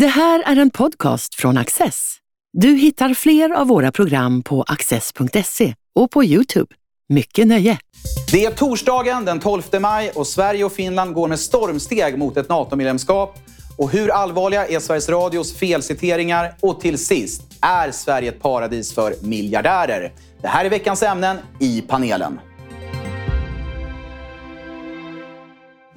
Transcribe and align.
Det 0.00 0.06
här 0.06 0.42
är 0.46 0.56
en 0.56 0.70
podcast 0.70 1.34
från 1.34 1.56
Access. 1.56 2.16
Du 2.52 2.68
hittar 2.68 3.14
fler 3.14 3.50
av 3.50 3.66
våra 3.66 3.92
program 3.92 4.42
på 4.42 4.62
access.se 4.62 5.74
och 5.94 6.10
på 6.10 6.24
Youtube. 6.24 6.74
Mycket 7.08 7.46
nöje! 7.46 7.78
Det 8.32 8.44
är 8.44 8.50
torsdagen 8.50 9.24
den 9.24 9.40
12 9.40 9.62
maj 9.80 10.10
och 10.14 10.26
Sverige 10.26 10.64
och 10.64 10.72
Finland 10.72 11.14
går 11.14 11.28
med 11.28 11.40
stormsteg 11.40 12.18
mot 12.18 12.36
ett 12.36 12.48
NATO-medlemskap. 12.48 13.38
Och 13.78 13.90
hur 13.90 14.10
allvarliga 14.10 14.66
är 14.66 14.80
Sveriges 14.80 15.08
Radios 15.08 15.54
felciteringar? 15.56 16.54
Och 16.60 16.80
till 16.80 16.98
sist, 16.98 17.42
är 17.60 17.90
Sverige 17.90 18.28
ett 18.28 18.42
paradis 18.42 18.94
för 18.94 19.14
miljardärer? 19.22 20.12
Det 20.42 20.48
här 20.48 20.64
är 20.64 20.70
veckans 20.70 21.02
ämnen 21.02 21.36
i 21.60 21.80
panelen. 21.80 22.40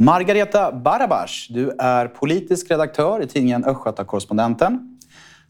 Margareta 0.03 0.71
Barabash, 0.71 1.47
du 1.49 1.71
är 1.79 2.07
politisk 2.07 2.71
redaktör 2.71 3.23
i 3.23 3.27
tidningen 3.27 3.65
Östgöta-Correspondenten. 3.65 4.99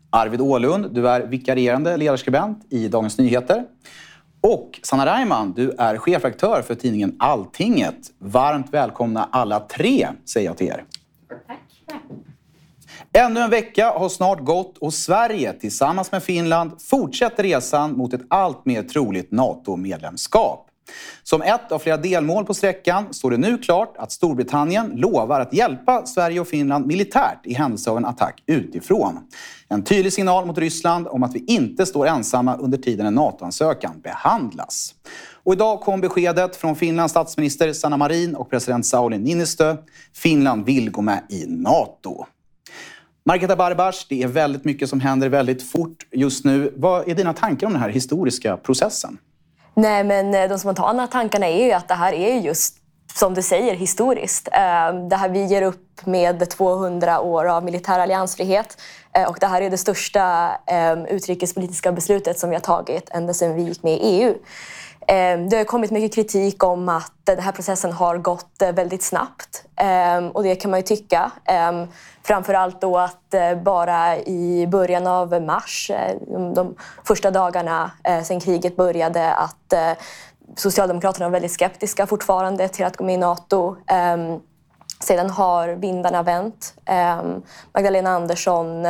Arvid 0.09 0.41
Ålund, 0.41 0.87
du 0.91 1.09
är 1.09 1.21
vikarierande 1.21 1.97
ledarskribent 1.97 2.65
i 2.69 2.87
Dagens 2.87 3.17
Nyheter. 3.17 3.63
Och 4.41 4.79
Sanna 4.83 5.05
Reimann, 5.05 5.53
du 5.53 5.71
är 5.71 5.97
chefredaktör 5.97 6.61
för 6.61 6.75
tidningen 6.75 7.15
Alltinget. 7.19 7.95
Varmt 8.19 8.73
välkomna 8.73 9.29
alla 9.31 9.59
tre, 9.59 10.07
säger 10.25 10.47
jag 10.47 10.57
till 10.57 10.67
er. 10.67 10.85
Tack. 11.47 11.59
Ännu 13.13 13.39
en 13.39 13.49
vecka 13.49 13.89
har 13.89 14.09
snart 14.09 14.39
gått 14.39 14.77
och 14.77 14.93
Sverige 14.93 15.53
tillsammans 15.53 16.11
med 16.11 16.23
Finland 16.23 16.81
fortsätter 16.81 17.43
resan 17.43 17.97
mot 17.97 18.13
ett 18.13 18.25
allt 18.27 18.65
mer 18.65 18.83
troligt 18.83 19.31
NATO-medlemskap. 19.31 20.70
Som 21.23 21.41
ett 21.41 21.71
av 21.71 21.79
flera 21.79 21.97
delmål 21.97 22.45
på 22.45 22.53
sträckan 22.53 23.13
står 23.13 23.31
det 23.31 23.37
nu 23.37 23.57
klart 23.57 23.95
att 23.97 24.11
Storbritannien 24.11 24.91
lovar 24.95 25.39
att 25.39 25.53
hjälpa 25.53 26.05
Sverige 26.05 26.39
och 26.39 26.47
Finland 26.47 26.87
militärt 26.87 27.39
i 27.43 27.53
händelse 27.53 27.91
av 27.91 27.97
en 27.97 28.05
attack 28.05 28.43
utifrån. 28.45 29.19
En 29.67 29.83
tydlig 29.83 30.13
signal 30.13 30.45
mot 30.45 30.57
Ryssland 30.57 31.07
om 31.07 31.23
att 31.23 31.35
vi 31.35 31.45
inte 31.47 31.85
står 31.85 32.07
ensamma 32.07 32.55
under 32.55 32.77
tiden 32.77 33.05
en 33.05 33.15
NATO-ansökan 33.15 34.01
behandlas. 34.03 34.93
Och 35.43 35.53
idag 35.53 35.81
kom 35.81 36.01
beskedet 36.01 36.55
från 36.55 36.75
Finlands 36.75 37.11
statsminister 37.11 37.73
Sanna 37.73 37.97
Marin 37.97 38.35
och 38.35 38.49
president 38.49 38.85
Sauli 38.85 39.17
Niinistö. 39.17 39.77
Finland 40.13 40.65
vill 40.65 40.91
gå 40.91 41.01
med 41.01 41.23
i 41.29 41.45
NATO. 41.47 42.25
Margareta 43.25 43.55
Barbars, 43.55 44.05
det 44.09 44.23
är 44.23 44.27
väldigt 44.27 44.65
mycket 44.65 44.89
som 44.89 44.99
händer 44.99 45.29
väldigt 45.29 45.63
fort 45.63 46.07
just 46.11 46.45
nu. 46.45 46.73
Vad 46.75 47.09
är 47.09 47.15
dina 47.15 47.33
tankar 47.33 47.67
om 47.67 47.73
den 47.73 47.81
här 47.81 47.89
historiska 47.89 48.57
processen? 48.57 49.17
Nej, 49.73 50.03
men 50.03 50.33
eh, 50.33 50.49
de 50.49 50.59
spontana 50.59 51.07
tankarna 51.07 51.47
är 51.47 51.65
ju 51.65 51.71
att 51.71 51.87
det 51.87 51.93
här 51.93 52.13
är 52.13 52.35
just 52.35 52.77
som 53.13 53.33
du 53.33 53.41
säger, 53.41 53.75
historiskt. 53.75 54.49
Ehm, 54.51 55.09
det 55.09 55.15
här 55.15 55.29
vi 55.29 55.45
ger 55.45 55.61
upp 55.61 56.05
med 56.05 56.49
200 56.49 57.19
år 57.21 57.45
av 57.45 57.63
militär 57.63 57.99
alliansfrihet 57.99 58.77
eh, 59.13 59.29
och 59.29 59.37
det 59.39 59.47
här 59.47 59.61
är 59.61 59.69
det 59.69 59.77
största 59.77 60.51
ehm, 60.67 61.05
utrikespolitiska 61.05 61.91
beslutet 61.91 62.39
som 62.39 62.49
vi 62.49 62.55
har 62.55 62.61
tagit 62.61 63.09
ända 63.09 63.33
sedan 63.33 63.55
vi 63.55 63.61
gick 63.61 63.83
med 63.83 63.93
i 63.93 63.99
EU. 64.01 64.35
Ehm, 65.07 65.49
det 65.49 65.57
har 65.57 65.63
kommit 65.63 65.91
mycket 65.91 66.15
kritik 66.15 66.63
om 66.63 66.89
att 66.89 67.13
den 67.23 67.39
här 67.39 67.51
processen 67.51 67.91
har 67.91 68.17
gått 68.17 68.61
eh, 68.61 68.71
väldigt 68.71 69.03
snabbt 69.03 69.63
och 70.33 70.43
det 70.43 70.55
kan 70.55 70.71
man 70.71 70.79
ju 70.79 70.83
tycka. 70.83 71.31
Framförallt 72.23 72.81
då 72.81 72.97
att 72.97 73.33
eh, 73.33 73.55
bara 73.55 74.17
i 74.17 74.67
början 74.67 75.07
av 75.07 75.41
mars, 75.41 75.91
eh, 75.93 76.15
de 76.55 76.75
första 77.03 77.31
dagarna 77.31 77.91
eh, 78.03 78.23
sedan 78.23 78.39
kriget 78.39 78.75
började, 78.75 79.33
att 79.33 79.73
Socialdemokraterna 80.55 81.25
var 81.25 81.31
väldigt 81.31 81.51
skeptiska 81.51 82.07
fortfarande 82.07 82.67
till 82.67 82.85
att 82.85 82.97
gå 82.97 83.03
med 83.03 83.15
i 83.15 83.17
Nato. 83.17 83.75
Ehm, 83.87 84.39
sedan 84.99 85.29
har 85.29 85.67
vindarna 85.67 86.23
vänt. 86.23 86.73
Ehm, 86.85 87.41
Magdalena 87.73 88.09
Andersson 88.09 88.85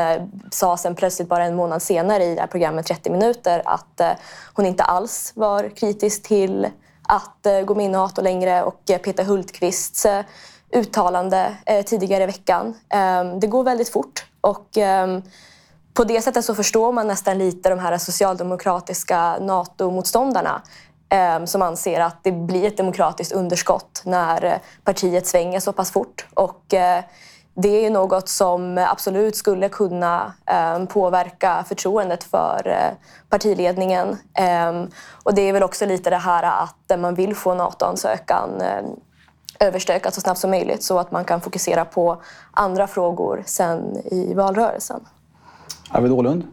sa 0.51 0.77
sen 0.77 0.95
plötsligt 0.95 1.29
bara 1.29 1.45
en 1.45 1.55
månad 1.55 1.81
senare 1.81 2.23
i 2.23 2.35
det 2.35 2.41
här 2.41 2.47
programmet 2.47 2.85
30 2.85 3.09
minuter 3.09 3.61
att 3.65 4.01
hon 4.53 4.65
inte 4.65 4.83
alls 4.83 5.31
var 5.35 5.69
kritisk 5.69 6.23
till 6.23 6.67
att 7.03 7.47
gå 7.65 7.75
med 7.75 7.85
i 7.85 7.89
Nato 7.89 8.21
längre 8.21 8.63
och 8.63 8.81
Peter 8.85 9.23
Hultqvists 9.23 10.07
uttalande 10.73 11.55
eh, 11.65 11.85
tidigare 11.85 12.23
i 12.23 12.25
veckan. 12.25 12.73
Eh, 12.89 13.23
det 13.39 13.47
går 13.47 13.63
väldigt 13.63 13.89
fort 13.89 14.25
och 14.41 14.77
eh, 14.77 15.19
på 15.93 16.03
det 16.03 16.21
sättet 16.21 16.45
så 16.45 16.55
förstår 16.55 16.91
man 16.91 17.07
nästan 17.07 17.37
lite 17.37 17.69
de 17.69 17.79
här 17.79 17.97
socialdemokratiska 17.97 19.37
NATO-motståndarna 19.39 20.61
ehm, 21.09 21.47
som 21.47 21.61
anser 21.61 21.99
att 21.99 22.23
det 22.23 22.31
blir 22.31 22.67
ett 22.67 22.77
demokratiskt 22.77 23.31
underskott 23.31 24.01
när 24.05 24.45
eh, 24.45 24.53
partiet 24.83 25.27
svänger 25.27 25.59
så 25.59 25.73
pass 25.73 25.91
fort. 25.91 26.27
Och, 26.33 26.73
eh, 26.73 27.03
det 27.53 27.85
är 27.85 27.89
något 27.89 28.29
som 28.29 28.77
absolut 28.77 29.35
skulle 29.35 29.69
kunna 29.69 30.33
ehm, 30.45 30.87
påverka 30.87 31.65
förtroendet 31.67 32.23
för 32.23 32.67
eh, 32.67 32.91
partiledningen. 33.29 34.17
Ehm, 34.33 34.89
och 35.23 35.33
det 35.33 35.41
är 35.41 35.53
väl 35.53 35.63
också 35.63 35.85
lite 35.85 36.09
det 36.09 36.17
här 36.17 36.43
att 36.43 36.99
man 36.99 37.15
vill 37.15 37.35
få 37.35 37.53
NATO-ansökan 37.53 38.61
överstökat 39.61 40.13
så 40.13 40.21
snabbt 40.21 40.39
som 40.39 40.49
möjligt 40.49 40.83
så 40.83 40.99
att 40.99 41.11
man 41.11 41.25
kan 41.25 41.41
fokusera 41.41 41.85
på 41.85 42.21
andra 42.51 42.87
frågor 42.87 43.43
sen 43.45 43.97
i 44.11 44.33
valrörelsen. 44.33 44.99
Arvid 45.89 46.11
Åhlund? 46.11 46.43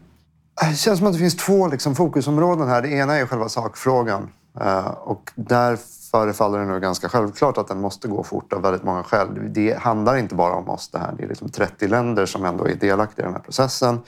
Det 0.61 0.77
känns 0.77 0.99
som 0.99 1.07
att 1.07 1.13
det 1.13 1.19
finns 1.19 1.37
två 1.37 1.69
liksom, 1.69 1.95
fokusområden 1.95 2.69
här. 2.69 2.83
Det 2.83 2.89
ena 2.89 3.17
är 3.17 3.27
själva 3.27 3.49
sakfrågan 3.49 4.31
eh, 4.61 4.87
och 4.87 5.33
där 5.35 5.79
förefaller 6.11 6.59
det 6.59 6.65
nu 6.65 6.81
ganska 6.81 7.09
självklart 7.09 7.59
att 7.59 7.69
den 7.69 7.81
måste 7.81 8.09
gå 8.09 8.23
fort 8.23 8.53
av 8.53 8.63
väldigt 8.63 8.83
många 8.83 9.03
skäl. 9.03 9.29
Det 9.53 9.79
handlar 9.79 10.17
inte 10.17 10.35
bara 10.35 10.55
om 10.55 10.69
oss 10.69 10.89
det 10.89 10.99
här. 10.99 11.15
Det 11.17 11.25
är 11.25 11.29
liksom 11.29 11.49
30 11.49 11.89
länder 11.89 12.27
som 12.27 12.45
ändå 12.45 12.69
är 12.69 12.75
delaktiga 12.75 13.25
i 13.25 13.27
den 13.27 13.35
här 13.35 13.43
processen. 13.43 14.01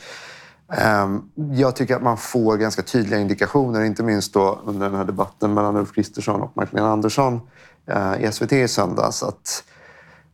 Ehm, 0.73 1.23
jag 1.53 1.77
tycker 1.77 1.97
att 1.97 2.03
man 2.03 2.17
får 2.17 2.57
ganska 2.57 2.83
tydliga 2.83 3.21
indikationer, 3.21 3.83
inte 3.83 4.03
minst 4.03 4.33
då 4.35 4.59
under 4.65 4.87
den 4.87 4.99
här 4.99 5.05
debatten 5.05 5.55
mellan 5.55 5.77
Ulf 5.77 5.93
Kristersson 5.93 6.43
och 6.43 6.57
Magdalena 6.57 6.93
Andersson 6.93 7.41
Eh, 7.91 8.25
i 8.25 8.33
SVT 8.33 8.53
i 8.53 8.69
söndags 8.69 9.23
att 9.23 9.65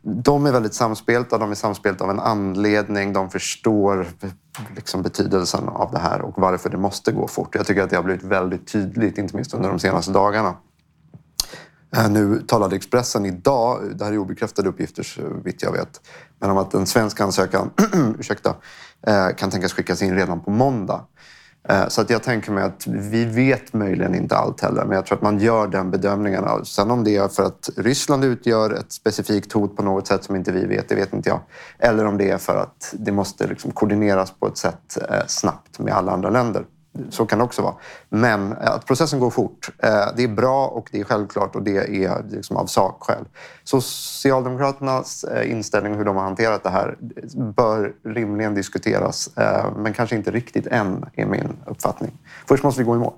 de 0.02 0.46
är 0.46 0.52
väldigt 0.52 0.74
samspelta. 0.74 1.38
De 1.38 1.50
är 1.50 1.54
samspelta 1.54 2.04
av 2.04 2.10
en 2.10 2.20
anledning. 2.20 3.12
De 3.12 3.30
förstår 3.30 4.06
liksom 4.76 5.02
betydelsen 5.02 5.68
av 5.68 5.92
det 5.92 5.98
här 5.98 6.20
och 6.20 6.34
varför 6.36 6.70
det 6.70 6.76
måste 6.76 7.12
gå 7.12 7.28
fort. 7.28 7.54
Jag 7.54 7.66
tycker 7.66 7.82
att 7.82 7.90
det 7.90 7.96
har 7.96 8.02
blivit 8.02 8.24
väldigt 8.24 8.72
tydligt, 8.72 9.18
inte 9.18 9.36
minst 9.36 9.54
under 9.54 9.68
de 9.68 9.78
senaste 9.78 10.12
dagarna. 10.12 10.56
Eh, 11.96 12.10
nu 12.10 12.42
talade 12.46 12.76
Expressen 12.76 13.26
idag, 13.26 13.80
det 13.94 14.04
här 14.04 14.12
är 14.12 14.18
obekräftade 14.18 14.68
uppgifter 14.68 15.02
så 15.02 15.22
vitt 15.44 15.62
jag 15.62 15.72
vet, 15.72 16.00
men 16.38 16.50
om 16.50 16.58
att 16.58 16.74
en 16.74 16.86
svensk 16.86 17.20
ansökan 17.20 17.70
ursäkta, 18.18 18.54
eh, 19.06 19.28
kan 19.36 19.50
tänkas 19.50 19.72
skickas 19.72 20.02
in 20.02 20.14
redan 20.14 20.40
på 20.40 20.50
måndag. 20.50 21.04
Eh, 21.68 21.88
så 21.88 22.00
att 22.00 22.10
jag 22.10 22.22
tänker 22.22 22.52
mig 22.52 22.64
att 22.64 22.86
vi 22.86 23.24
vet 23.24 23.72
möjligen 23.72 24.14
inte 24.14 24.36
allt 24.36 24.60
heller, 24.60 24.84
men 24.84 24.96
jag 24.96 25.06
tror 25.06 25.16
att 25.16 25.22
man 25.22 25.38
gör 25.38 25.66
den 25.66 25.90
bedömningen. 25.90 26.64
Sen 26.64 26.90
om 26.90 27.04
det 27.04 27.16
är 27.16 27.28
för 27.28 27.42
att 27.42 27.70
Ryssland 27.76 28.24
utgör 28.24 28.70
ett 28.70 28.92
specifikt 28.92 29.52
hot 29.52 29.76
på 29.76 29.82
något 29.82 30.06
sätt 30.06 30.24
som 30.24 30.36
inte 30.36 30.52
vi 30.52 30.66
vet, 30.66 30.88
det 30.88 30.94
vet 30.94 31.12
inte 31.12 31.28
jag. 31.28 31.40
Eller 31.78 32.04
om 32.04 32.18
det 32.18 32.30
är 32.30 32.38
för 32.38 32.56
att 32.56 32.94
det 32.98 33.12
måste 33.12 33.46
liksom 33.46 33.70
koordineras 33.70 34.30
på 34.30 34.46
ett 34.46 34.56
sätt 34.56 34.98
eh, 35.10 35.26
snabbt 35.26 35.78
med 35.78 35.94
alla 35.94 36.12
andra 36.12 36.30
länder. 36.30 36.64
Så 37.10 37.26
kan 37.26 37.38
det 37.38 37.44
också 37.44 37.62
vara. 37.62 37.74
Men 38.08 38.52
eh, 38.52 38.70
att 38.70 38.86
processen 38.86 39.20
går 39.20 39.30
fort, 39.30 39.70
eh, 39.78 39.90
det 40.16 40.24
är 40.24 40.28
bra 40.28 40.66
och 40.66 40.88
det 40.92 41.00
är 41.00 41.04
självklart 41.04 41.56
och 41.56 41.62
det 41.62 42.04
är 42.04 42.24
liksom 42.30 42.56
av 42.56 42.66
sakskäl. 42.66 43.24
Socialdemokraternas 43.64 45.24
eh, 45.24 45.50
inställning 45.50 45.92
och 45.92 45.98
hur 45.98 46.04
de 46.04 46.16
har 46.16 46.24
hanterat 46.24 46.62
det 46.62 46.70
här 46.70 46.96
bör 47.56 47.92
rimligen 48.04 48.54
diskuteras, 48.54 49.30
men 49.76 49.92
kanske 49.92 50.16
inte 50.16 50.30
riktigt 50.30 50.66
än, 50.66 51.04
är 51.14 51.26
min 51.26 51.56
uppfattning. 51.66 52.12
Först 52.48 52.64
måste 52.64 52.80
vi 52.80 52.84
gå 52.84 52.94
i 52.94 52.98
mål. 52.98 53.12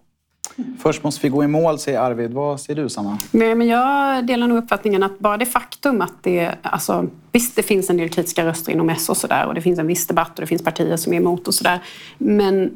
Först 0.83 1.03
måste 1.03 1.23
vi 1.23 1.29
gå 1.29 1.45
i 1.45 1.47
mål, 1.47 1.79
säger 1.79 2.01
Arvid. 2.01 2.33
Vad 2.33 2.61
säger 2.61 2.83
du, 2.83 2.89
Sanna? 2.89 3.19
Nej, 3.31 3.55
men 3.55 3.67
jag 3.67 4.27
delar 4.27 4.47
nog 4.47 4.59
uppfattningen 4.59 5.03
att 5.03 5.19
bara 5.19 5.37
det 5.37 5.47
faktum 5.47 6.01
att 6.01 6.13
det... 6.23 6.55
Alltså, 6.63 7.07
visst, 7.33 7.57
det 7.57 7.63
finns 7.63 7.91
en 7.91 7.97
del 7.97 8.09
kritiska 8.09 8.47
röster 8.47 8.73
inom 8.73 8.91
S 8.91 9.09
och 9.09 9.17
sådär 9.17 9.47
och 9.47 9.55
det 9.55 9.61
finns 9.61 9.79
en 9.79 9.87
viss 9.87 10.07
debatt 10.07 10.31
och 10.31 10.41
det 10.41 10.47
finns 10.47 10.65
partier 10.65 10.97
som 10.97 11.13
är 11.13 11.17
emot 11.17 11.49
och 11.49 11.55
sådär. 11.55 11.83
Men 12.19 12.71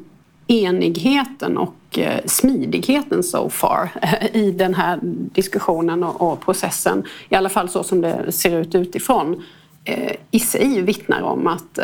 enigheten 0.47 1.57
och 1.57 1.99
eh, 1.99 2.19
smidigheten 2.25 3.23
so 3.23 3.49
far 3.49 3.89
eh, 4.01 4.35
i 4.35 4.51
den 4.51 4.73
här 4.73 4.99
diskussionen 5.03 6.03
och 6.03 6.41
processen, 6.45 7.03
i 7.29 7.35
alla 7.35 7.49
fall 7.49 7.69
så 7.69 7.83
som 7.83 8.01
det 8.01 8.31
ser 8.31 8.59
ut 8.59 8.75
utifrån, 8.75 9.43
eh, 9.83 10.15
i 10.31 10.39
sig 10.39 10.81
vittnar 10.81 11.21
om 11.21 11.47
att 11.47 11.79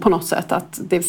på 0.00 0.10
något 0.10 0.26
sätt 0.26 0.52
att 0.52 0.80
det 0.88 1.06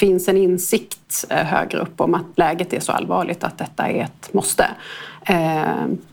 finns 0.00 0.28
en 0.28 0.36
insikt 0.36 1.24
högre 1.28 1.78
upp 1.78 2.00
om 2.00 2.14
att 2.14 2.26
läget 2.34 2.72
är 2.72 2.80
så 2.80 2.92
allvarligt 2.92 3.44
att 3.44 3.58
detta 3.58 3.88
är 3.88 4.04
ett 4.04 4.34
måste. 4.34 4.66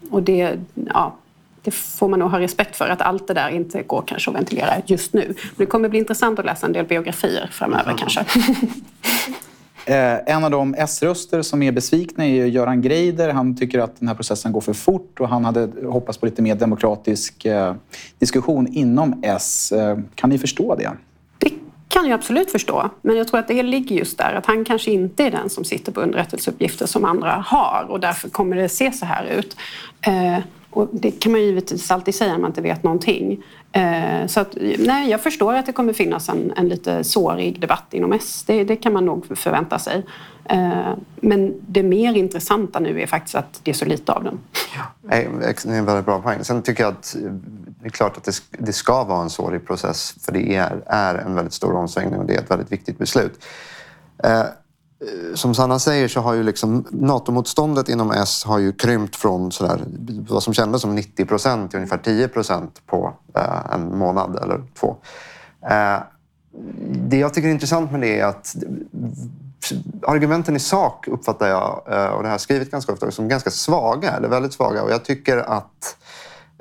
Och 0.09 0.23
det, 0.23 0.59
ja, 0.73 1.15
det 1.61 1.71
får 1.71 2.07
man 2.07 2.19
nog 2.19 2.31
ha 2.31 2.39
respekt 2.39 2.75
för, 2.75 2.89
att 2.89 3.01
allt 3.01 3.27
det 3.27 3.33
där 3.33 3.49
inte 3.49 3.83
går 3.83 4.03
kanske 4.07 4.31
att 4.31 4.37
ventilera 4.37 4.73
just 4.85 5.13
nu. 5.13 5.25
Men 5.25 5.35
det 5.55 5.65
kommer 5.65 5.89
bli 5.89 5.99
intressant 5.99 6.39
att 6.39 6.45
läsa 6.45 6.67
en 6.67 6.73
del 6.73 6.85
biografier 6.85 7.49
framöver 7.51 7.91
mm. 7.91 7.97
kanske. 7.97 8.25
Eh, 9.85 10.35
en 10.35 10.43
av 10.43 10.51
de 10.51 10.75
S-röster 10.77 11.41
som 11.41 11.63
är 11.63 11.71
besvikna 11.71 12.25
är 12.25 12.45
Göran 12.45 12.81
Greider. 12.81 13.29
Han 13.29 13.57
tycker 13.57 13.79
att 13.79 13.99
den 13.99 14.07
här 14.07 14.15
processen 14.15 14.51
går 14.51 14.61
för 14.61 14.73
fort 14.73 15.19
och 15.19 15.29
han 15.29 15.45
hade 15.45 15.69
hoppats 15.87 16.17
på 16.17 16.25
lite 16.25 16.41
mer 16.41 16.55
demokratisk 16.55 17.45
eh, 17.45 17.75
diskussion 18.19 18.67
inom 18.67 19.23
S. 19.23 19.71
Eh, 19.71 19.97
kan 20.15 20.29
ni 20.29 20.37
förstå 20.37 20.75
det? 20.75 20.91
Det 21.37 21.51
kan 21.87 22.05
jag 22.05 22.13
absolut 22.13 22.51
förstå. 22.51 22.89
Men 23.01 23.17
jag 23.17 23.27
tror 23.27 23.39
att 23.39 23.47
det 23.47 23.63
ligger 23.63 23.95
just 23.95 24.17
där 24.17 24.33
att 24.33 24.45
han 24.45 24.65
kanske 24.65 24.91
inte 24.91 25.23
är 25.23 25.31
den 25.31 25.49
som 25.49 25.63
sitter 25.63 25.91
på 25.91 26.01
underrättelseuppgifter 26.01 26.85
som 26.85 27.05
andra 27.05 27.43
har 27.47 27.85
och 27.89 27.99
därför 27.99 28.29
kommer 28.29 28.55
det 28.55 28.69
se 28.69 28.91
så 28.91 29.05
här 29.05 29.25
ut. 29.25 29.57
Eh, 30.01 30.43
och 30.71 30.89
det 30.91 31.11
kan 31.11 31.31
man 31.31 31.41
givetvis 31.41 31.91
alltid 31.91 32.15
säga 32.15 32.31
när 32.31 32.39
man 32.39 32.49
inte 32.49 32.61
vet 32.61 32.83
någonting. 32.83 33.43
Eh, 33.71 34.27
så 34.27 34.39
att, 34.39 34.57
nej, 34.79 35.09
jag 35.09 35.21
förstår 35.21 35.53
att 35.53 35.65
det 35.65 35.71
kommer 35.71 35.93
finnas 35.93 36.29
en, 36.29 36.53
en 36.57 36.67
lite 36.69 37.03
sårig 37.03 37.61
debatt 37.61 37.85
inom 37.91 38.13
S. 38.13 38.43
Det, 38.47 38.63
det 38.63 38.75
kan 38.75 38.93
man 38.93 39.05
nog 39.05 39.37
förvänta 39.37 39.79
sig. 39.79 40.05
Eh, 40.45 40.93
men 41.15 41.53
det 41.67 41.83
mer 41.83 42.13
intressanta 42.13 42.79
nu 42.79 43.01
är 43.01 43.07
faktiskt 43.07 43.35
att 43.35 43.59
det 43.63 43.71
är 43.71 43.75
så 43.75 43.85
lite 43.85 44.11
av 44.11 44.23
den. 44.23 44.39
Ja, 44.75 44.83
det 45.01 45.15
är 45.15 45.77
en 45.77 45.85
väldigt 45.85 46.05
bra 46.05 46.21
poäng. 46.21 46.43
Sen 46.43 46.61
tycker 46.61 46.83
jag 46.83 46.93
att 46.93 47.15
eh, 47.15 47.31
det 47.81 47.87
är 47.87 47.89
klart 47.89 48.17
att 48.17 48.23
det, 48.23 48.41
det 48.51 48.73
ska 48.73 49.03
vara 49.03 49.21
en 49.21 49.29
sårig 49.29 49.67
process 49.67 50.15
för 50.21 50.31
det 50.31 50.55
är, 50.55 50.83
är 50.85 51.15
en 51.15 51.35
väldigt 51.35 51.53
stor 51.53 51.75
omsvängning 51.75 52.19
och 52.19 52.25
det 52.25 52.35
är 52.35 52.39
ett 52.39 52.51
väldigt 52.51 52.71
viktigt 52.71 52.97
beslut. 52.97 53.45
Eh, 55.01 55.35
som 55.35 55.55
Sanna 55.55 55.79
säger 55.79 56.07
så 56.07 56.19
har 56.19 56.33
ju 56.33 56.43
liksom 56.43 56.85
NATO-motståndet 56.91 57.89
inom 57.89 58.11
S 58.11 58.43
har 58.45 58.59
ju 58.59 58.71
krympt 58.71 59.15
från 59.15 59.51
sådär, 59.51 59.81
vad 60.29 60.43
som 60.43 60.53
kändes 60.53 60.81
som 60.81 60.95
90 60.95 61.25
procent 61.25 61.71
till 61.71 61.77
ungefär 61.77 61.97
10 61.97 62.27
procent 62.27 62.81
på 62.85 63.13
eh, 63.35 63.73
en 63.73 63.97
månad 63.97 64.39
eller 64.43 64.63
två. 64.79 64.95
Eh, 65.69 65.99
det 66.91 67.17
jag 67.17 67.33
tycker 67.33 67.47
är 67.47 67.51
intressant 67.51 67.91
med 67.91 68.01
det 68.01 68.19
är 68.19 68.25
att 68.25 68.55
argumenten 70.07 70.55
i 70.55 70.59
sak 70.59 71.07
uppfattar 71.07 71.47
jag, 71.47 71.83
eh, 71.87 72.07
och 72.07 72.23
det 72.23 72.27
har 72.27 72.33
jag 72.33 72.41
skrivit 72.41 72.71
ganska 72.71 72.93
ofta, 72.93 73.11
som 73.11 73.27
ganska 73.27 73.49
svaga, 73.49 74.11
eller 74.11 74.27
väldigt 74.27 74.53
svaga. 74.53 74.83
Och 74.83 74.91
jag 74.91 75.05
tycker 75.05 75.37
att 75.37 75.97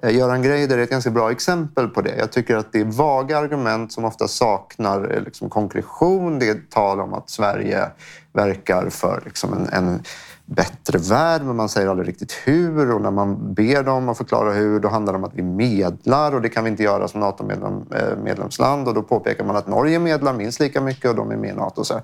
eh, 0.02 0.16
Göran 0.16 0.42
Greider 0.42 0.78
är 0.78 0.82
ett 0.82 0.90
ganska 0.90 1.10
bra 1.10 1.30
exempel 1.30 1.88
på 1.88 2.00
det. 2.00 2.16
Jag 2.16 2.32
tycker 2.32 2.56
att 2.56 2.72
det 2.72 2.80
är 2.80 2.84
vaga 2.84 3.38
argument 3.38 3.92
som 3.92 4.04
ofta 4.04 4.28
saknar 4.28 5.22
liksom, 5.24 5.50
konkretion. 5.50 6.38
Det 6.38 6.48
är 6.48 6.60
tal 6.70 7.00
om 7.00 7.14
att 7.14 7.30
Sverige 7.30 7.90
verkar 8.38 8.90
för 8.90 9.22
liksom, 9.24 9.52
en, 9.52 9.68
en 9.72 10.02
bättre 10.48 10.98
värld, 10.98 11.42
men 11.44 11.56
man 11.56 11.68
säger 11.68 11.88
aldrig 11.88 12.08
riktigt 12.08 12.32
hur. 12.44 12.94
Och 12.94 13.00
när 13.00 13.10
man 13.10 13.54
ber 13.54 13.82
dem 13.82 14.08
att 14.08 14.18
förklara 14.18 14.52
hur, 14.52 14.80
då 14.80 14.88
handlar 14.88 15.12
det 15.12 15.18
om 15.18 15.24
att 15.24 15.34
vi 15.34 15.42
medlar 15.42 16.34
och 16.34 16.42
det 16.42 16.48
kan 16.48 16.64
vi 16.64 16.70
inte 16.70 16.82
göra 16.82 17.08
som 17.08 17.20
NATO-medlemsland. 17.20 18.82
Eh, 18.82 18.88
och 18.88 18.94
då 18.94 19.02
påpekar 19.02 19.44
man 19.44 19.56
att 19.56 19.66
Norge 19.66 19.98
medlar 19.98 20.32
minst 20.32 20.60
lika 20.60 20.80
mycket 20.80 21.10
och 21.10 21.16
de 21.16 21.30
är 21.30 21.36
med 21.36 21.50
i 21.50 21.54
NATO. 21.54 21.84
Så, 21.84 22.00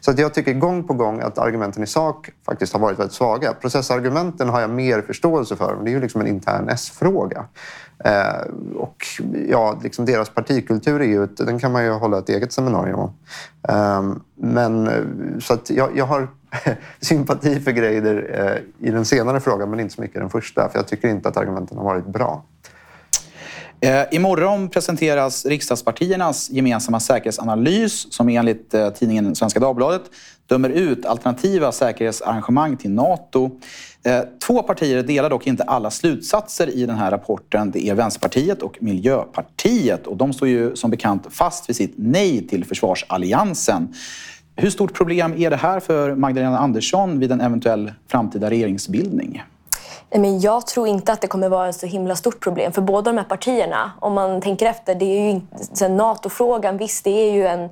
så 0.00 0.10
att 0.10 0.18
jag 0.18 0.34
tycker 0.34 0.52
gång 0.54 0.84
på 0.84 0.94
gång 0.94 1.20
att 1.20 1.38
argumenten 1.38 1.82
i 1.82 1.86
sak 1.86 2.30
faktiskt 2.46 2.72
har 2.72 2.80
varit 2.80 2.98
väldigt 2.98 3.16
svaga. 3.16 3.52
Processargumenten 3.52 4.48
har 4.48 4.60
jag 4.60 4.70
mer 4.70 5.02
förståelse 5.02 5.56
för, 5.56 5.74
men 5.74 5.84
det 5.84 5.90
är 5.90 5.92
ju 5.92 6.00
liksom 6.00 6.20
en 6.20 6.26
intern 6.26 6.68
S-fråga. 6.68 7.44
Eh, 8.04 8.76
och 8.76 9.06
ja, 9.48 9.80
liksom 9.82 10.04
deras 10.04 10.30
partikultur 10.30 11.00
är 11.00 11.06
ju, 11.06 11.26
den 11.26 11.58
kan 11.58 11.72
man 11.72 11.84
ju 11.84 11.90
hålla 11.90 12.18
ett 12.18 12.28
eget 12.28 12.52
seminarium 12.52 12.98
om. 12.98 13.12
Ehm, 13.68 14.10
eh, 14.10 14.16
men 14.34 14.90
så 15.40 15.54
att 15.54 15.70
jag, 15.70 15.96
jag 15.96 16.04
har 16.04 16.28
sympati 17.00 17.60
för 17.60 17.70
Greider 17.70 18.30
eh, 18.80 18.88
i 18.88 18.90
den 18.90 19.04
senare 19.04 19.40
frågan, 19.40 19.70
men 19.70 19.80
inte 19.80 19.94
så 19.94 20.00
mycket 20.00 20.16
i 20.16 20.20
den 20.20 20.30
första. 20.30 20.68
För 20.68 20.78
jag 20.78 20.86
tycker 20.86 21.08
inte 21.08 21.28
att 21.28 21.36
argumenten 21.36 21.78
har 21.78 21.84
varit 21.84 22.06
bra. 22.06 22.44
Eh, 23.80 24.02
imorgon 24.10 24.68
presenteras 24.68 25.46
riksdagspartiernas 25.46 26.50
gemensamma 26.50 27.00
säkerhetsanalys 27.00 28.12
som 28.12 28.28
enligt 28.28 28.74
eh, 28.74 28.90
tidningen 28.90 29.34
Svenska 29.34 29.60
Dagbladet 29.60 30.02
dömer 30.46 30.68
ut 30.68 31.06
alternativa 31.06 31.72
säkerhetsarrangemang 31.72 32.76
till 32.76 32.90
Nato. 32.90 33.50
Eh, 34.04 34.20
två 34.46 34.62
partier 34.62 35.02
delar 35.02 35.30
dock 35.30 35.46
inte 35.46 35.62
alla 35.62 35.90
slutsatser 35.90 36.70
i 36.70 36.86
den 36.86 36.96
här 36.96 37.10
rapporten. 37.10 37.70
Det 37.70 37.88
är 37.88 37.94
Vänsterpartiet 37.94 38.62
och 38.62 38.76
Miljöpartiet 38.80 40.06
och 40.06 40.16
de 40.16 40.32
står 40.32 40.48
ju 40.48 40.76
som 40.76 40.90
bekant 40.90 41.26
fast 41.30 41.68
vid 41.68 41.76
sitt 41.76 41.94
nej 41.96 42.46
till 42.46 42.64
försvarsalliansen. 42.64 43.94
Hur 44.56 44.70
stort 44.70 44.94
problem 44.94 45.34
är 45.38 45.50
det 45.50 45.56
här 45.56 45.80
för 45.80 46.14
Magdalena 46.14 46.58
Andersson 46.58 47.18
vid 47.18 47.32
en 47.32 47.40
eventuell 47.40 47.92
framtida 48.08 48.50
regeringsbildning? 48.50 49.42
Men 50.10 50.40
jag 50.40 50.66
tror 50.66 50.88
inte 50.88 51.12
att 51.12 51.20
det 51.20 51.26
kommer 51.26 51.48
vara 51.48 51.68
ett 51.68 51.76
så 51.76 51.86
himla 51.86 52.16
stort 52.16 52.40
problem 52.40 52.72
för 52.72 52.82
båda 52.82 53.12
de 53.12 53.18
här 53.18 53.24
partierna. 53.24 53.92
Om 54.00 54.12
man 54.12 54.40
tänker 54.40 54.66
efter, 54.66 54.94
det 54.94 55.04
är 55.04 55.32
ju 55.32 55.88
NATO-frågan, 55.88 56.76
visst 56.76 57.04
det 57.04 57.10
är 57.10 57.32
ju 57.32 57.46
en, 57.46 57.68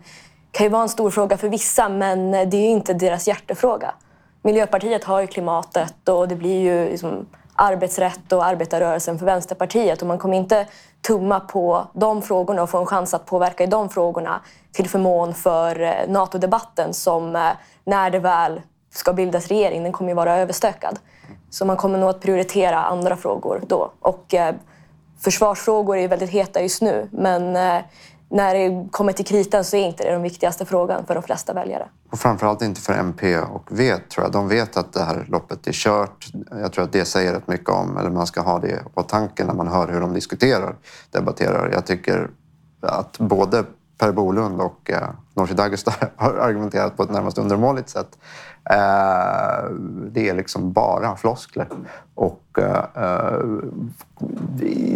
kan 0.51 0.67
ju 0.67 0.71
vara 0.71 0.83
en 0.83 0.89
stor 0.89 1.11
fråga 1.11 1.37
för 1.37 1.49
vissa 1.49 1.89
men 1.89 2.31
det 2.31 2.57
är 2.57 2.63
ju 2.63 2.69
inte 2.69 2.95
deras 2.95 3.29
hjärtefråga. 3.29 3.95
Miljöpartiet 4.47 5.05
har 5.05 5.21
ju 5.21 5.27
klimatet 5.27 6.09
och 6.09 6.29
det 6.29 6.37
blir 6.37 6.61
ju 6.61 6.89
liksom 6.91 7.27
arbetsrätt 7.55 8.33
och 8.33 8.45
arbetarrörelsen 8.45 9.19
för 9.19 9.27
Vänsterpartiet 9.27 10.03
och 10.03 10.09
man 10.09 10.19
kommer 10.19 10.37
inte 10.37 10.67
tumma 11.07 11.41
på 11.41 11.87
de 11.93 12.23
frågorna 12.23 12.63
och 12.63 12.71
få 12.71 12.79
en 12.79 12.87
chans 12.87 13.15
att 13.15 13.27
påverka 13.27 13.65
i 13.65 13.67
de 13.67 13.89
frågorna 13.89 14.41
till 14.73 14.89
förmån 14.89 15.35
för 15.35 15.81
eh, 15.81 15.93
NATO-debatten 16.09 16.95
som 16.95 17.37
eh, 17.37 17.51
när 17.85 18.11
det 18.11 18.19
väl 18.19 18.61
ska 18.95 19.13
bildas 19.13 19.49
regering, 19.49 19.83
den 19.83 19.93
kommer 19.93 20.11
ju 20.11 20.15
vara 20.15 20.37
överstökad. 20.37 20.99
Så 21.51 21.65
man 21.65 21.77
kommer 21.77 21.99
nog 21.99 22.11
att 22.11 22.21
prioritera 22.21 22.85
andra 22.85 23.17
frågor 23.17 23.63
då. 23.67 23.93
Och 24.01 24.35
eh, 24.35 24.55
försvarsfrågor 25.21 25.97
är 25.97 26.01
ju 26.01 26.09
väldigt 26.09 26.31
heta 26.31 26.63
just 26.63 26.83
nu 26.83 27.09
men 27.13 27.57
när 28.31 28.55
det 28.55 28.89
kommer 28.91 29.13
till 29.13 29.25
kritan 29.25 29.65
så 29.65 29.77
är 29.77 29.87
inte 29.87 30.05
det 30.05 30.11
den 30.11 30.23
viktigaste 30.23 30.67
frågan 30.67 31.07
för 31.07 31.15
de 31.15 31.23
flesta 31.23 31.53
väljare. 31.53 31.89
Och 32.11 32.19
framförallt 32.19 32.63
inte 32.63 32.81
för 32.81 32.93
MP 32.93 33.39
och 33.39 33.69
V 33.71 33.97
tror 33.97 34.25
jag. 34.25 34.33
De 34.33 34.49
vet 34.49 34.77
att 34.77 34.93
det 34.93 35.03
här 35.03 35.27
loppet 35.29 35.67
är 35.67 35.73
kört. 35.73 36.27
Jag 36.51 36.73
tror 36.73 36.85
att 36.85 36.93
det 36.93 37.05
säger 37.05 37.33
rätt 37.33 37.49
mycket 37.49 37.69
om, 37.69 37.97
eller 37.97 38.11
man 38.11 38.27
ska 38.27 38.41
ha 38.41 38.59
det 38.59 38.95
på 38.95 39.03
tanken 39.03 39.47
när 39.47 39.55
man 39.55 39.69
hör 39.69 39.89
hur 39.89 40.01
de 40.01 40.13
diskuterar, 40.13 40.77
debatterar. 41.11 41.71
Jag 41.73 41.87
tycker 41.87 42.31
att 42.81 43.19
både 43.19 43.65
Per 43.99 44.13
Bolund 44.13 44.61
och 44.61 44.91
eh, 44.91 45.09
Nooshi 45.37 45.55
Dadgostar 45.55 45.95
har 46.17 46.35
argumenterat 46.35 46.97
på 46.97 47.03
ett 47.03 47.11
närmast 47.11 47.39
undermåligt 47.39 47.89
sätt. 47.89 48.19
Eh, 48.71 49.71
det 50.11 50.29
är 50.29 50.35
liksom 50.35 50.73
bara 50.73 51.17
floskler 51.17 51.69
och 52.15 52.59
eh, 52.59 53.41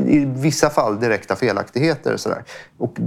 i 0.07 0.25
vissa 0.25 0.71
fall 0.71 1.01
direkta 1.01 1.37
felaktigheter. 1.37 2.17
Så 2.17 2.29
där. 2.29 2.45
Och 2.79 2.99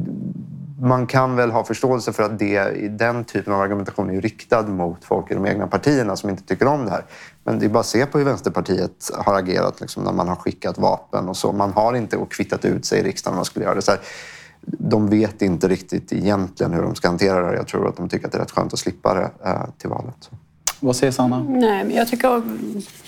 man 0.81 1.07
kan 1.07 1.35
väl 1.35 1.51
ha 1.51 1.63
förståelse 1.63 2.13
för 2.13 2.23
att 2.23 2.39
det, 2.39 2.63
den 2.89 3.23
typen 3.23 3.53
av 3.53 3.61
argumentation 3.61 4.09
är 4.09 4.21
riktad 4.21 4.61
mot 4.61 5.05
folk 5.05 5.31
i 5.31 5.33
de 5.33 5.45
egna 5.45 5.67
partierna 5.67 6.15
som 6.15 6.29
inte 6.29 6.43
tycker 6.43 6.67
om 6.67 6.85
det 6.85 6.91
här. 6.91 7.05
Men 7.43 7.59
det 7.59 7.65
är 7.65 7.69
bara 7.69 7.79
att 7.79 7.85
se 7.85 8.05
på 8.05 8.17
hur 8.17 8.25
Vänsterpartiet 8.25 9.11
har 9.13 9.39
agerat 9.39 9.81
liksom, 9.81 10.03
när 10.03 10.13
man 10.13 10.27
har 10.27 10.35
skickat 10.35 10.77
vapen 10.77 11.29
och 11.29 11.37
så. 11.37 11.51
Man 11.51 11.73
har 11.73 11.93
inte 11.93 12.17
kvittat 12.29 12.65
ut 12.65 12.85
sig 12.85 12.99
i 12.99 13.03
riksdagen 13.03 13.33
om 13.33 13.37
man 13.37 13.45
skulle 13.45 13.65
göra 13.65 13.75
det. 13.75 13.81
Så 13.81 13.91
här, 13.91 13.99
de 14.65 15.09
vet 15.09 15.41
inte 15.41 15.67
riktigt 15.67 16.13
egentligen 16.13 16.73
hur 16.73 16.81
de 16.81 16.95
ska 16.95 17.07
hantera 17.07 17.51
det. 17.51 17.57
Jag 17.57 17.67
tror 17.67 17.87
att 17.87 17.97
de 17.97 18.09
tycker 18.09 18.25
att 18.25 18.31
det 18.31 18.37
är 18.37 18.41
rätt 18.41 18.51
skönt 18.51 18.73
att 18.73 18.79
slippa 18.79 19.13
det 19.13 19.49
eh, 19.49 19.65
till 19.77 19.89
valet. 19.89 20.29
Vad 20.79 20.95
säger 20.95 21.11
Sanna? 21.11 21.43
Nej, 21.43 21.83
men 21.83 21.95
jag 21.95 22.07
tycker... 22.07 22.41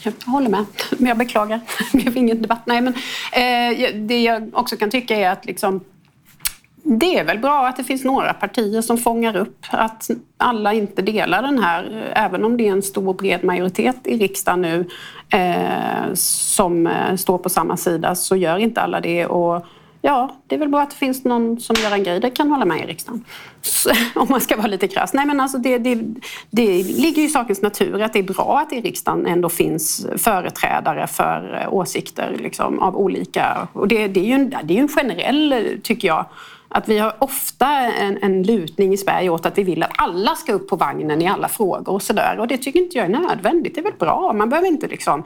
Jag 0.03 0.13
håller 0.25 0.49
med. 0.49 0.65
Men 0.97 1.07
jag 1.07 1.17
beklagar. 1.17 1.59
Det 1.91 1.97
blev 1.97 2.17
ingen 2.17 2.41
debatt. 2.41 2.61
Nej, 2.65 2.81
men, 2.81 2.93
eh, 3.33 3.95
det 3.95 4.23
jag 4.23 4.49
också 4.53 4.77
kan 4.77 4.89
tycka 4.89 5.15
är 5.15 5.29
att 5.29 5.45
liksom, 5.45 5.81
det 6.83 7.19
är 7.19 7.23
väl 7.23 7.39
bra 7.39 7.67
att 7.67 7.77
det 7.77 7.83
finns 7.83 8.03
några 8.03 8.33
partier 8.33 8.81
som 8.81 8.97
fångar 8.97 9.35
upp 9.35 9.65
att 9.69 10.09
alla 10.37 10.73
inte 10.73 11.01
delar 11.01 11.41
den 11.41 11.59
här, 11.59 12.11
även 12.15 12.45
om 12.45 12.57
det 12.57 12.67
är 12.67 12.71
en 12.71 12.81
stor 12.81 13.07
och 13.07 13.15
bred 13.15 13.43
majoritet 13.43 13.97
i 14.03 14.17
riksdagen 14.17 14.61
nu 14.61 14.87
eh, 15.29 16.13
som 16.13 16.87
eh, 16.87 17.15
står 17.15 17.37
på 17.37 17.49
samma 17.49 17.77
sida 17.77 18.15
så 18.15 18.35
gör 18.35 18.57
inte 18.57 18.81
alla 18.81 19.01
det. 19.01 19.25
Och 19.25 19.65
ja, 20.05 20.35
det 20.47 20.55
är 20.55 20.59
väl 20.59 20.69
bra 20.69 20.81
att 20.81 20.89
det 20.89 20.95
finns 20.95 21.23
någon 21.23 21.59
som 21.59 21.75
gör 21.83 21.91
en 21.91 22.03
grej. 22.03 22.19
Det 22.19 22.29
kan 22.29 22.51
hålla 22.51 22.65
med 22.65 22.79
i 22.79 22.85
riksdagen. 22.85 23.25
Så, 23.61 23.89
om 24.15 24.27
man 24.29 24.41
ska 24.41 24.57
vara 24.57 24.67
lite 24.67 24.87
krass. 24.87 25.13
Nej, 25.13 25.25
men 25.25 25.39
alltså 25.39 25.57
det, 25.57 25.77
det, 25.77 25.95
det 26.49 26.83
ligger 26.83 27.21
ju 27.21 27.27
i 27.27 27.29
sakens 27.29 27.61
natur 27.61 28.01
att 28.01 28.13
det 28.13 28.19
är 28.19 28.23
bra 28.23 28.59
att 28.59 28.69
det 28.69 28.75
i 28.75 28.81
riksdagen 28.81 29.25
ändå 29.25 29.49
finns 29.49 30.07
företrädare 30.17 31.07
för 31.07 31.61
eh, 31.61 31.73
åsikter 31.73 32.37
liksom, 32.39 32.79
av 32.79 32.97
olika... 32.97 33.67
Och 33.73 33.87
det, 33.87 34.07
det, 34.07 34.19
är 34.19 34.25
ju 34.25 34.33
en, 34.33 34.49
det 34.49 34.73
är 34.73 34.75
ju 34.75 34.81
en 34.81 34.87
generell, 34.87 35.53
eh, 35.53 35.59
tycker 35.83 36.07
jag, 36.07 36.25
att 36.69 36.89
vi 36.89 36.97
har 36.97 37.15
ofta 37.19 37.67
en, 37.77 38.17
en 38.21 38.43
lutning 38.43 38.93
i 38.93 38.97
Sverige 38.97 39.29
åt 39.29 39.45
att 39.45 39.57
vi 39.57 39.63
vill 39.63 39.83
att 39.83 39.91
alla 39.95 40.35
ska 40.35 40.53
upp 40.53 40.69
på 40.69 40.75
vagnen 40.75 41.21
i 41.21 41.27
alla 41.27 41.47
frågor 41.47 41.93
och 41.93 42.01
sådär. 42.01 42.39
Och 42.39 42.47
det 42.47 42.57
tycker 42.57 42.79
inte 42.79 42.97
jag 42.97 43.05
är 43.05 43.09
nödvändigt. 43.09 43.75
Det 43.75 43.81
är 43.81 43.83
väl 43.83 43.99
bra. 43.99 44.33
Man 44.33 44.49
behöver 44.49 44.67
inte 44.67 44.87
liksom 44.87 45.23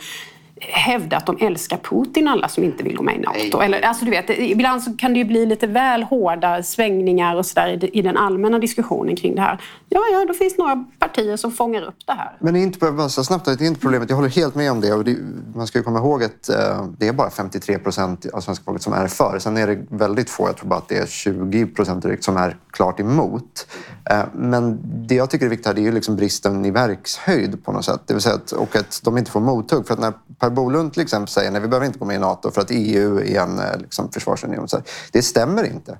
hävda 0.61 1.17
att 1.17 1.25
de 1.25 1.37
älskar 1.39 1.77
Putin, 1.77 2.27
alla 2.27 2.47
som 2.47 2.63
inte 2.63 2.83
vill 2.83 2.97
gå 2.97 3.03
med 3.03 3.15
i 3.15 3.19
NATO. 3.19 3.61
Eller, 3.61 3.81
alltså, 3.81 4.05
du 4.05 4.11
vet, 4.11 4.29
ibland 4.29 4.83
så 4.83 4.93
kan 4.97 5.13
det 5.13 5.19
ju 5.19 5.25
bli 5.25 5.45
lite 5.45 5.67
väl 5.67 6.03
hårda 6.03 6.63
svängningar 6.63 7.35
och 7.35 7.45
så 7.45 7.59
där 7.59 7.95
i 7.95 8.01
den 8.01 8.17
allmänna 8.17 8.59
diskussionen 8.59 9.15
kring 9.15 9.35
det 9.35 9.41
här. 9.41 9.61
Ja, 9.89 10.01
ja, 10.11 10.25
då 10.25 10.33
finns 10.33 10.57
några 10.57 10.85
partier 10.99 11.37
som 11.37 11.51
fångar 11.51 11.81
upp 11.81 11.95
det 12.05 12.13
här. 12.13 12.37
Men 12.39 12.53
det 12.53 12.59
är 12.59 12.61
inte, 12.61 12.91
bara 12.91 13.09
så 13.09 13.23
snabbt, 13.23 13.45
det 13.45 13.61
är 13.61 13.67
inte 13.67 13.81
problemet. 13.81 14.09
Jag 14.09 14.15
håller 14.15 14.29
helt 14.29 14.55
med 14.55 14.71
om 14.71 14.81
det. 14.81 14.93
Och 14.93 15.03
det, 15.03 15.17
man 15.55 15.67
ska 15.67 15.77
ju 15.77 15.83
komma 15.83 15.99
ihåg 15.99 16.23
att 16.23 16.49
eh, 16.49 16.85
det 16.97 17.07
är 17.07 17.13
bara 17.13 17.29
53 17.29 17.79
procent 17.79 18.25
av 18.33 18.41
svenska 18.41 18.63
folket 18.65 18.83
som 18.83 18.93
är 18.93 19.07
för. 19.07 19.39
Sen 19.39 19.57
är 19.57 19.67
det 19.67 19.85
väldigt 19.89 20.29
få, 20.29 20.47
jag 20.47 20.57
tror 20.57 20.69
bara 20.69 20.79
att 20.79 20.89
det 20.89 20.97
är 20.97 21.05
20 21.05 21.65
procent 21.65 22.05
som 22.19 22.37
är 22.37 22.57
klart 22.71 22.99
emot. 22.99 23.67
Eh, 24.09 24.23
men 24.33 24.79
det 25.07 25.15
jag 25.15 25.29
tycker 25.29 25.45
är 25.45 25.49
viktigt 25.49 25.67
här 25.67 25.73
det 25.73 25.81
är 25.81 25.83
ju 25.83 25.91
liksom 25.91 26.15
bristen 26.15 26.65
i 26.65 26.71
verkshöjd 26.71 27.65
på 27.65 27.71
något 27.71 27.85
sätt. 27.85 28.01
Det 28.05 28.13
vill 28.13 28.23
säga 28.23 28.35
att, 28.35 28.51
och 28.51 28.75
att 28.75 29.01
de 29.03 29.17
inte 29.17 29.31
får 29.31 29.39
mothugg. 29.39 29.87
För 29.87 29.93
att 29.93 29.99
när 29.99 30.13
Per 30.49 30.55
Bolund 30.55 30.93
till 30.93 31.01
exempel 31.01 31.27
säger 31.27 31.57
att 31.57 31.63
vi 31.63 31.67
behöver 31.67 31.85
inte 31.85 31.99
gå 31.99 32.05
med 32.05 32.15
i 32.15 32.19
NATO 32.19 32.51
för 32.51 32.61
att 32.61 32.67
EU 32.71 33.19
är 33.19 33.39
en 33.39 33.59
eh, 33.59 33.77
liksom, 33.77 34.11
försvarsunion. 34.11 34.67
Så 34.67 34.81
det 35.11 35.21
stämmer 35.21 35.63
inte. 35.63 35.97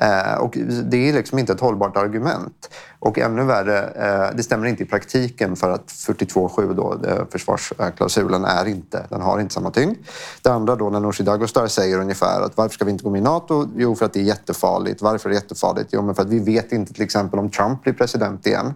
Eh, 0.00 0.34
och 0.34 0.58
det 0.84 1.08
är 1.08 1.12
liksom 1.12 1.38
inte 1.38 1.52
ett 1.52 1.60
hållbart 1.60 1.96
argument. 1.96 2.70
Och 2.98 3.18
ännu 3.18 3.44
värre, 3.44 3.78
eh, 3.78 4.36
det 4.36 4.42
stämmer 4.42 4.66
inte 4.66 4.82
i 4.82 4.86
praktiken 4.86 5.56
för 5.56 5.70
att 5.70 5.86
42.7 5.86 6.74
då, 6.74 7.00
eh, 7.08 7.24
försvarsklausulen 7.30 8.44
är 8.44 8.66
inte, 8.66 9.06
den 9.08 9.20
har 9.20 9.40
inte 9.40 9.54
samma 9.54 9.70
tyngd. 9.70 9.96
Det 10.42 10.50
andra 10.50 10.76
då 10.76 10.90
när 10.90 11.00
Nooshi 11.00 11.24
Dadgostar 11.24 11.66
säger 11.66 11.98
ungefär 12.00 12.42
att 12.42 12.56
varför 12.56 12.74
ska 12.74 12.84
vi 12.84 12.90
inte 12.90 13.04
gå 13.04 13.10
med 13.10 13.18
i 13.18 13.24
NATO? 13.24 13.68
Jo, 13.76 13.94
för 13.94 14.06
att 14.06 14.12
det 14.12 14.20
är 14.20 14.24
jättefarligt. 14.24 15.02
Varför 15.02 15.28
är 15.28 15.30
det 15.30 15.40
jättefarligt? 15.40 15.88
Jo, 15.92 16.02
men 16.02 16.14
för 16.14 16.22
att 16.22 16.28
vi 16.28 16.38
vet 16.38 16.72
inte 16.72 16.92
till 16.92 17.02
exempel 17.02 17.38
om 17.38 17.50
Trump 17.50 17.82
blir 17.82 17.92
president 17.92 18.46
igen. 18.46 18.74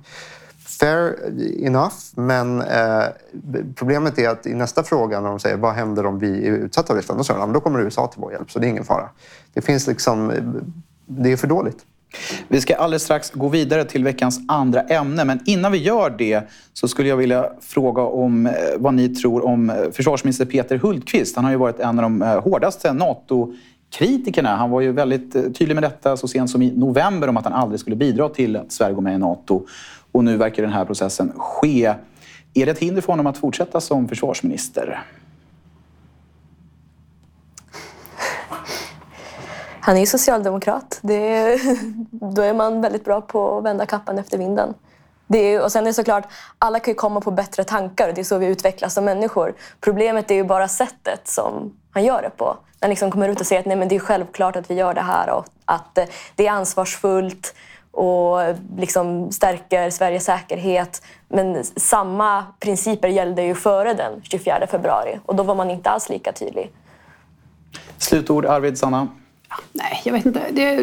Fair 0.80 1.16
enough, 1.66 1.94
men 2.16 2.60
eh, 2.60 3.04
problemet 3.74 4.18
är 4.18 4.28
att 4.28 4.46
i 4.46 4.54
nästa 4.54 4.82
fråga 4.82 5.20
när 5.20 5.28
de 5.28 5.40
säger 5.40 5.56
vad 5.56 5.74
händer 5.74 6.06
om 6.06 6.18
vi 6.18 6.46
är 6.46 6.52
utsatta 6.52 6.92
av 6.92 6.96
Ryssland? 6.96 7.20
Då 7.20 7.24
säger 7.24 7.40
de 7.40 7.52
då 7.52 7.60
kommer 7.60 7.80
USA 7.80 8.06
till 8.06 8.20
vår 8.20 8.32
hjälp, 8.32 8.50
så 8.50 8.58
det 8.58 8.66
är 8.66 8.68
ingen 8.68 8.84
fara. 8.84 9.08
Det 9.54 9.60
finns 9.60 9.86
liksom, 9.86 10.32
det 11.06 11.32
är 11.32 11.36
för 11.36 11.46
dåligt. 11.46 11.84
Vi 12.48 12.60
ska 12.60 12.76
alldeles 12.76 13.02
strax 13.02 13.30
gå 13.30 13.48
vidare 13.48 13.84
till 13.84 14.04
veckans 14.04 14.40
andra 14.48 14.80
ämne. 14.80 15.24
Men 15.24 15.40
innan 15.44 15.72
vi 15.72 15.78
gör 15.78 16.10
det 16.10 16.42
så 16.72 16.88
skulle 16.88 17.08
jag 17.08 17.16
vilja 17.16 17.46
fråga 17.60 18.02
om 18.02 18.46
eh, 18.46 18.52
vad 18.76 18.94
ni 18.94 19.08
tror 19.08 19.44
om 19.44 19.70
eh, 19.70 19.76
försvarsminister 19.92 20.44
Peter 20.44 20.76
Hultqvist. 20.76 21.36
Han 21.36 21.44
har 21.44 21.52
ju 21.52 21.58
varit 21.58 21.80
en 21.80 21.98
av 21.98 22.02
de 22.02 22.22
eh, 22.22 22.42
hårdaste 22.42 22.92
NATO 22.92 23.54
kritikerna. 23.92 24.56
Han 24.56 24.70
var 24.70 24.80
ju 24.80 24.92
väldigt 24.92 25.32
tydlig 25.32 25.74
med 25.74 25.82
detta 25.82 26.16
så 26.16 26.28
sent 26.28 26.50
som 26.50 26.62
i 26.62 26.72
november 26.76 27.28
om 27.28 27.36
att 27.36 27.44
han 27.44 27.52
aldrig 27.52 27.80
skulle 27.80 27.96
bidra 27.96 28.28
till 28.28 28.56
att 28.56 28.72
Sverige 28.72 28.94
går 28.94 29.02
med 29.02 29.14
i 29.14 29.18
NATO. 29.18 29.66
Och 30.12 30.24
nu 30.24 30.36
verkar 30.36 30.62
den 30.62 30.72
här 30.72 30.84
processen 30.84 31.32
ske. 31.36 31.94
Är 32.54 32.66
det 32.66 32.72
ett 32.72 32.78
hinder 32.78 33.02
för 33.02 33.12
honom 33.12 33.26
att 33.26 33.38
fortsätta 33.38 33.80
som 33.80 34.08
försvarsminister? 34.08 35.04
Han 39.80 39.96
är 39.96 40.00
ju 40.00 40.06
socialdemokrat. 40.06 40.98
Det, 41.02 41.58
då 42.10 42.42
är 42.42 42.54
man 42.54 42.80
väldigt 42.80 43.04
bra 43.04 43.20
på 43.20 43.58
att 43.58 43.64
vända 43.64 43.86
kappan 43.86 44.18
efter 44.18 44.38
vinden. 44.38 44.74
Det 45.26 45.38
är, 45.38 45.62
och 45.62 45.72
sen 45.72 45.82
är 45.82 45.86
det 45.86 45.94
såklart, 45.94 46.24
alla 46.58 46.80
kan 46.80 46.90
ju 46.90 46.94
komma 46.94 47.20
på 47.20 47.30
bättre 47.30 47.64
tankar 47.64 48.08
och 48.08 48.14
det 48.14 48.20
är 48.20 48.24
så 48.24 48.38
vi 48.38 48.46
utvecklas 48.46 48.94
som 48.94 49.04
människor. 49.04 49.54
Problemet 49.80 50.30
är 50.30 50.34
ju 50.34 50.44
bara 50.44 50.68
sättet 50.68 51.28
som 51.28 51.72
han 51.90 52.04
gör 52.04 52.22
det 52.22 52.30
på. 52.30 52.56
Han 52.80 52.90
liksom 52.90 53.10
kommer 53.10 53.28
ut 53.28 53.40
och 53.40 53.46
säger 53.46 53.60
att 53.60 53.66
Nej, 53.66 53.76
men 53.76 53.88
det 53.88 53.94
är 53.94 54.00
självklart 54.00 54.56
att 54.56 54.70
vi 54.70 54.74
gör 54.74 54.94
det 54.94 55.00
här 55.00 55.30
och 55.30 55.46
att 55.64 55.98
eh, 55.98 56.04
det 56.36 56.46
är 56.46 56.50
ansvarsfullt 56.50 57.54
och 57.92 58.38
liksom 58.76 59.32
stärker 59.32 59.90
Sveriges 59.90 60.24
säkerhet. 60.24 61.02
Men 61.28 61.64
samma 61.64 62.44
principer 62.60 63.08
gällde 63.08 63.42
ju 63.42 63.54
före 63.54 63.94
den 63.94 64.12
24 64.22 64.66
februari 64.70 65.18
och 65.26 65.36
då 65.36 65.42
var 65.42 65.54
man 65.54 65.70
inte 65.70 65.90
alls 65.90 66.08
lika 66.08 66.32
tydlig. 66.32 66.70
Slutord, 67.98 68.46
Arvid, 68.46 68.78
Sanna? 68.78 69.08
Nej, 69.72 70.00
jag 70.04 70.12
vet 70.12 70.26
inte. 70.26 70.42
Det, 70.50 70.74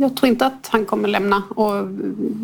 jag 0.00 0.16
tror 0.16 0.28
inte 0.28 0.46
att 0.46 0.68
han 0.68 0.84
kommer 0.84 1.08
lämna 1.08 1.42
och 1.54 1.74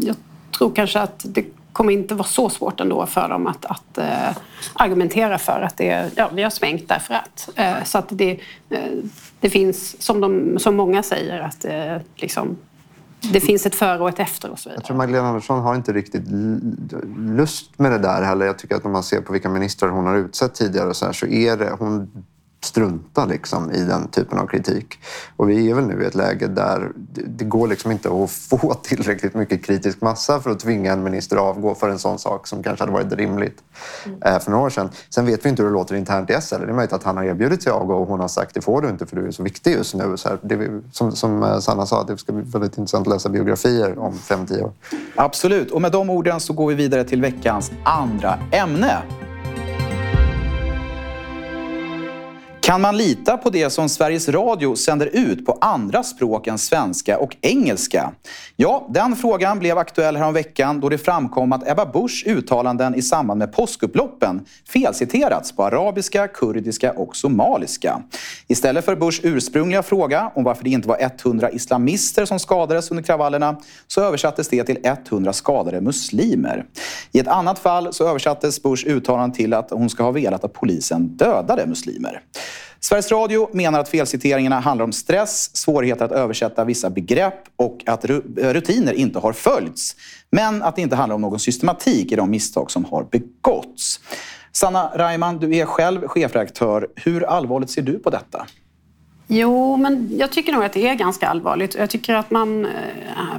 jag 0.02 0.16
tror 0.58 0.74
kanske 0.74 1.00
att 1.00 1.22
det 1.24 1.44
kommer 1.72 1.92
inte 1.92 2.14
vara 2.14 2.28
så 2.28 2.50
svårt 2.50 2.80
ändå 2.80 3.06
för 3.06 3.28
dem 3.28 3.46
att, 3.46 3.64
att 3.64 3.98
äh, 3.98 4.36
argumentera 4.74 5.38
för 5.38 5.60
att 5.60 5.76
det, 5.76 6.10
ja, 6.16 6.30
vi 6.32 6.42
har 6.42 6.50
svängt 6.50 6.88
därför 6.88 7.14
att. 7.14 7.48
Äh, 7.54 7.84
så 7.84 7.98
att 7.98 8.06
det, 8.08 8.40
äh, 8.70 8.78
det 9.40 9.50
finns, 9.50 10.02
som, 10.02 10.20
de, 10.20 10.58
som 10.58 10.76
många 10.76 11.02
säger, 11.02 11.40
att 11.40 11.64
liksom, 12.16 12.56
det 13.32 13.40
finns 13.40 13.66
ett 13.66 13.74
före 13.74 13.98
och 13.98 14.08
ett 14.08 14.18
efter 14.18 14.50
och 14.50 14.58
så 14.58 14.68
vidare. 14.68 14.80
Jag 14.80 14.84
tror 14.84 14.96
Magdalena 14.96 15.28
Andersson 15.28 15.60
har 15.60 15.74
inte 15.74 15.92
riktigt 15.92 16.24
lust 17.16 17.78
med 17.78 17.92
det 17.92 17.98
där 17.98 18.22
heller. 18.22 18.46
Jag 18.46 18.58
tycker 18.58 18.76
att 18.76 18.84
när 18.84 18.90
man 18.90 19.02
ser 19.02 19.20
på 19.20 19.32
vilka 19.32 19.48
ministrar 19.48 19.88
hon 19.88 20.06
har 20.06 20.16
utsett 20.16 20.54
tidigare 20.54 20.94
så, 20.94 21.06
här, 21.06 21.12
så 21.12 21.26
är 21.26 21.56
det, 21.56 21.76
hon 21.78 22.24
strunta 22.64 23.24
liksom 23.24 23.70
i 23.70 23.84
den 23.84 24.08
typen 24.08 24.38
av 24.38 24.46
kritik. 24.46 24.98
Och 25.36 25.50
vi 25.50 25.70
är 25.70 25.74
väl 25.74 25.86
nu 25.86 26.02
i 26.02 26.06
ett 26.06 26.14
läge 26.14 26.46
där 26.46 26.92
det 27.26 27.44
går 27.44 27.68
liksom 27.68 27.90
inte 27.90 28.08
att 28.08 28.30
få 28.60 28.74
tillräckligt 28.74 29.34
mycket 29.34 29.64
kritisk 29.64 30.00
massa 30.00 30.40
för 30.40 30.50
att 30.50 30.60
tvinga 30.60 30.92
en 30.92 31.02
minister 31.02 31.36
att 31.36 31.42
avgå 31.42 31.74
för 31.74 31.88
en 31.88 31.98
sån 31.98 32.18
sak 32.18 32.46
som 32.46 32.62
kanske 32.62 32.82
hade 32.82 32.92
varit 32.92 33.12
rimligt 33.12 33.62
mm. 34.06 34.22
Eh, 34.22 34.40
för 34.40 34.50
några 34.50 34.64
år 34.64 34.70
sedan. 34.70 34.90
Sen 35.10 35.26
vet 35.26 35.44
vi 35.44 35.48
inte 35.48 35.62
hur 35.62 35.68
det 35.68 35.74
låter 35.74 35.94
internt 35.94 36.30
i 36.30 36.40
SL. 36.40 36.54
Det 36.54 36.62
är 36.62 36.72
möjligt 36.72 36.92
att 36.92 37.02
han 37.02 37.16
har 37.16 37.24
erbjudit 37.24 37.62
sig 37.62 37.72
att 37.72 37.80
avgå 37.80 37.94
och 37.94 38.08
hon 38.08 38.20
har 38.20 38.28
sagt 38.28 38.54
det 38.54 38.60
får 38.60 38.80
du 38.80 38.88
inte 38.88 39.06
för 39.06 39.16
du 39.16 39.26
är 39.26 39.30
så 39.30 39.42
viktig 39.42 39.72
just 39.72 39.94
nu. 39.94 40.16
Så 40.16 40.28
här, 40.28 40.38
det, 40.42 40.82
som, 40.92 41.12
som 41.12 41.42
eh, 41.42 41.58
Sanna 41.58 41.86
sa, 41.86 42.04
det 42.04 42.18
ska 42.18 42.32
bli 42.32 42.44
väldigt 42.46 42.78
intressant 42.78 43.06
att 43.06 43.12
läsa 43.12 43.28
biografier 43.28 43.98
om 43.98 44.18
fem 44.18 44.46
tio 44.46 44.62
år. 44.62 44.72
Absolut, 45.16 45.70
och 45.70 45.82
med 45.82 45.92
de 45.92 46.10
orden 46.10 46.40
så 46.40 46.52
går 46.52 46.68
vi 46.68 46.74
vidare 46.74 47.04
till 47.04 47.20
veckans 47.20 47.72
andra 47.84 48.38
ämne. 48.52 49.02
Kan 52.64 52.80
man 52.80 52.96
lita 52.96 53.36
på 53.36 53.50
det 53.50 53.70
som 53.70 53.88
Sveriges 53.88 54.28
Radio 54.28 54.76
sänder 54.76 55.10
ut 55.12 55.46
på 55.46 55.58
andra 55.60 56.02
språk 56.02 56.46
än 56.46 56.58
svenska 56.58 57.18
och 57.18 57.36
engelska? 57.40 58.12
Ja, 58.56 58.88
den 58.90 59.16
frågan 59.16 59.58
blev 59.58 59.78
aktuell 59.78 60.16
häromveckan 60.16 60.80
då 60.80 60.88
det 60.88 60.98
framkom 60.98 61.52
att 61.52 61.68
Ebba 61.68 61.86
Buschs 61.86 62.26
uttalanden 62.26 62.94
i 62.94 63.02
samband 63.02 63.38
med 63.38 63.52
påskupploppen 63.52 64.46
felciterats 64.68 65.56
på 65.56 65.64
arabiska, 65.64 66.28
kurdiska 66.28 66.92
och 66.92 67.16
somaliska. 67.16 68.02
Istället 68.46 68.84
för 68.84 68.96
Buschs 68.96 69.20
ursprungliga 69.22 69.82
fråga 69.82 70.32
om 70.34 70.44
varför 70.44 70.64
det 70.64 70.70
inte 70.70 70.88
var 70.88 70.98
100 71.24 71.50
islamister 71.50 72.24
som 72.24 72.38
skadades 72.38 72.90
under 72.90 73.02
kravallerna 73.02 73.56
så 73.86 74.00
översattes 74.00 74.48
det 74.48 74.64
till 74.64 74.78
100 74.82 75.32
skadade 75.32 75.80
muslimer. 75.80 76.64
I 77.12 77.18
ett 77.18 77.28
annat 77.28 77.58
fall 77.58 77.92
så 77.92 78.08
översattes 78.08 78.62
Buschs 78.62 78.84
uttalande 78.84 79.36
till 79.36 79.54
att 79.54 79.70
hon 79.70 79.90
ska 79.90 80.02
ha 80.02 80.10
velat 80.10 80.44
att 80.44 80.52
polisen 80.52 81.06
dödade 81.06 81.66
muslimer. 81.66 82.20
Sveriges 82.84 83.12
Radio 83.12 83.48
menar 83.52 83.80
att 83.80 83.88
felciteringarna 83.88 84.60
handlar 84.60 84.84
om 84.84 84.92
stress, 84.92 85.56
svårigheter 85.56 86.04
att 86.04 86.12
översätta 86.12 86.64
vissa 86.64 86.90
begrepp 86.90 87.34
och 87.56 87.82
att 87.86 88.04
rutiner 88.36 88.92
inte 88.92 89.18
har 89.18 89.32
följts. 89.32 89.96
Men 90.30 90.62
att 90.62 90.76
det 90.76 90.82
inte 90.82 90.96
handlar 90.96 91.14
om 91.14 91.20
någon 91.20 91.38
systematik 91.38 92.12
i 92.12 92.16
de 92.16 92.30
misstag 92.30 92.70
som 92.70 92.84
har 92.84 93.06
begåtts. 93.10 94.00
Sanna 94.52 94.90
Reimann, 94.94 95.38
du 95.38 95.56
är 95.56 95.64
själv 95.64 96.08
chefredaktör. 96.08 96.88
Hur 96.96 97.24
allvarligt 97.24 97.70
ser 97.70 97.82
du 97.82 97.98
på 97.98 98.10
detta? 98.10 98.46
Jo, 99.26 99.76
men 99.76 100.18
jag 100.18 100.32
tycker 100.32 100.52
nog 100.52 100.64
att 100.64 100.72
det 100.72 100.88
är 100.88 100.94
ganska 100.94 101.28
allvarligt. 101.28 101.74
Jag 101.74 101.90
tycker 101.90 102.14
att 102.14 102.30
man 102.30 102.66
eh, 102.66 102.70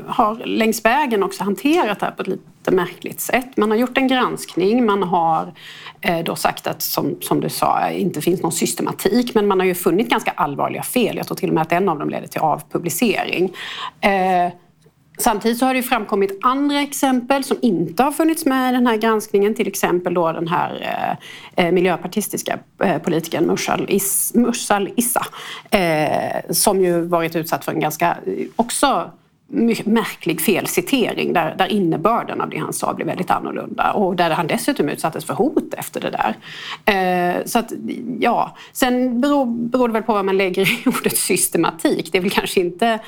har 0.07 0.35
längs 0.35 0.85
vägen 0.85 1.23
också 1.23 1.43
hanterat 1.43 1.99
det 1.99 2.05
här 2.05 2.13
på 2.13 2.21
ett 2.21 2.27
lite 2.27 2.71
märkligt 2.71 3.21
sätt. 3.21 3.57
Man 3.57 3.71
har 3.71 3.77
gjort 3.77 3.97
en 3.97 4.07
granskning, 4.07 4.85
man 4.85 5.03
har 5.03 5.53
eh, 6.01 6.19
då 6.19 6.35
sagt 6.35 6.67
att, 6.67 6.81
som, 6.81 7.17
som 7.21 7.41
du 7.41 7.49
sa, 7.49 7.89
inte 7.89 8.21
finns 8.21 8.41
någon 8.41 8.51
systematik, 8.51 9.35
men 9.35 9.47
man 9.47 9.59
har 9.59 9.67
ju 9.67 9.75
funnit 9.75 10.09
ganska 10.09 10.31
allvarliga 10.31 10.83
fel. 10.83 11.17
Jag 11.17 11.27
tror 11.27 11.37
till 11.37 11.49
och 11.49 11.55
med 11.55 11.61
att 11.61 11.71
en 11.71 11.89
av 11.89 11.99
dem 11.99 12.09
leder 12.09 12.27
till 12.27 12.41
avpublicering. 12.41 13.53
Eh, 14.01 14.51
Samtidigt 15.17 15.57
så 15.57 15.65
har 15.65 15.73
det 15.73 15.83
framkommit 15.83 16.39
andra 16.41 16.81
exempel 16.81 17.43
som 17.43 17.57
inte 17.61 18.03
har 18.03 18.11
funnits 18.11 18.45
med 18.45 18.69
i 18.69 18.75
den 18.75 18.87
här 18.87 18.97
granskningen. 18.97 19.55
Till 19.55 19.67
exempel 19.67 20.13
då 20.13 20.31
den 20.31 20.47
här 20.47 20.81
eh, 21.57 21.65
eh 21.65 21.71
miljöpartistiska 21.71 22.59
eh, 22.83 22.97
politikern 22.97 23.45
Mursal, 23.45 23.85
Is, 23.89 24.31
Mursal 24.35 24.89
Issa 24.95 25.25
eh, 25.71 26.41
som 26.49 26.81
ju 26.81 27.01
varit 27.01 27.35
utsatt 27.35 27.65
för 27.65 27.71
en 27.71 27.79
ganska 27.79 28.17
eh, 28.25 28.45
också 28.55 29.11
märklig 29.47 30.41
felcitering 30.41 31.33
där, 31.33 31.55
där 31.57 31.67
innebörden 31.67 32.41
av 32.41 32.49
det 32.49 32.57
han 32.57 32.73
sa 32.73 32.93
blev 32.93 33.07
väldigt 33.07 33.31
annorlunda 33.31 33.91
och 33.91 34.15
där 34.15 34.29
han 34.29 34.47
dessutom 34.47 34.89
utsattes 34.89 35.25
för 35.25 35.33
hot 35.33 35.73
efter 35.73 36.01
det 36.01 36.09
där. 36.09 36.35
Eh, 36.95 37.45
så 37.45 37.59
att, 37.59 37.73
ja. 38.19 38.57
Sen 38.73 39.21
beror, 39.21 39.45
beror 39.45 39.87
det 39.87 39.93
väl 39.93 40.03
på 40.03 40.13
vad 40.13 40.25
man 40.25 40.37
lägger 40.37 40.61
i 40.61 40.83
ordet 40.89 41.17
systematik. 41.17 42.11
Det 42.11 42.17
är 42.17 42.21
väl 42.21 42.31
kanske 42.31 42.59
inte 42.59 42.99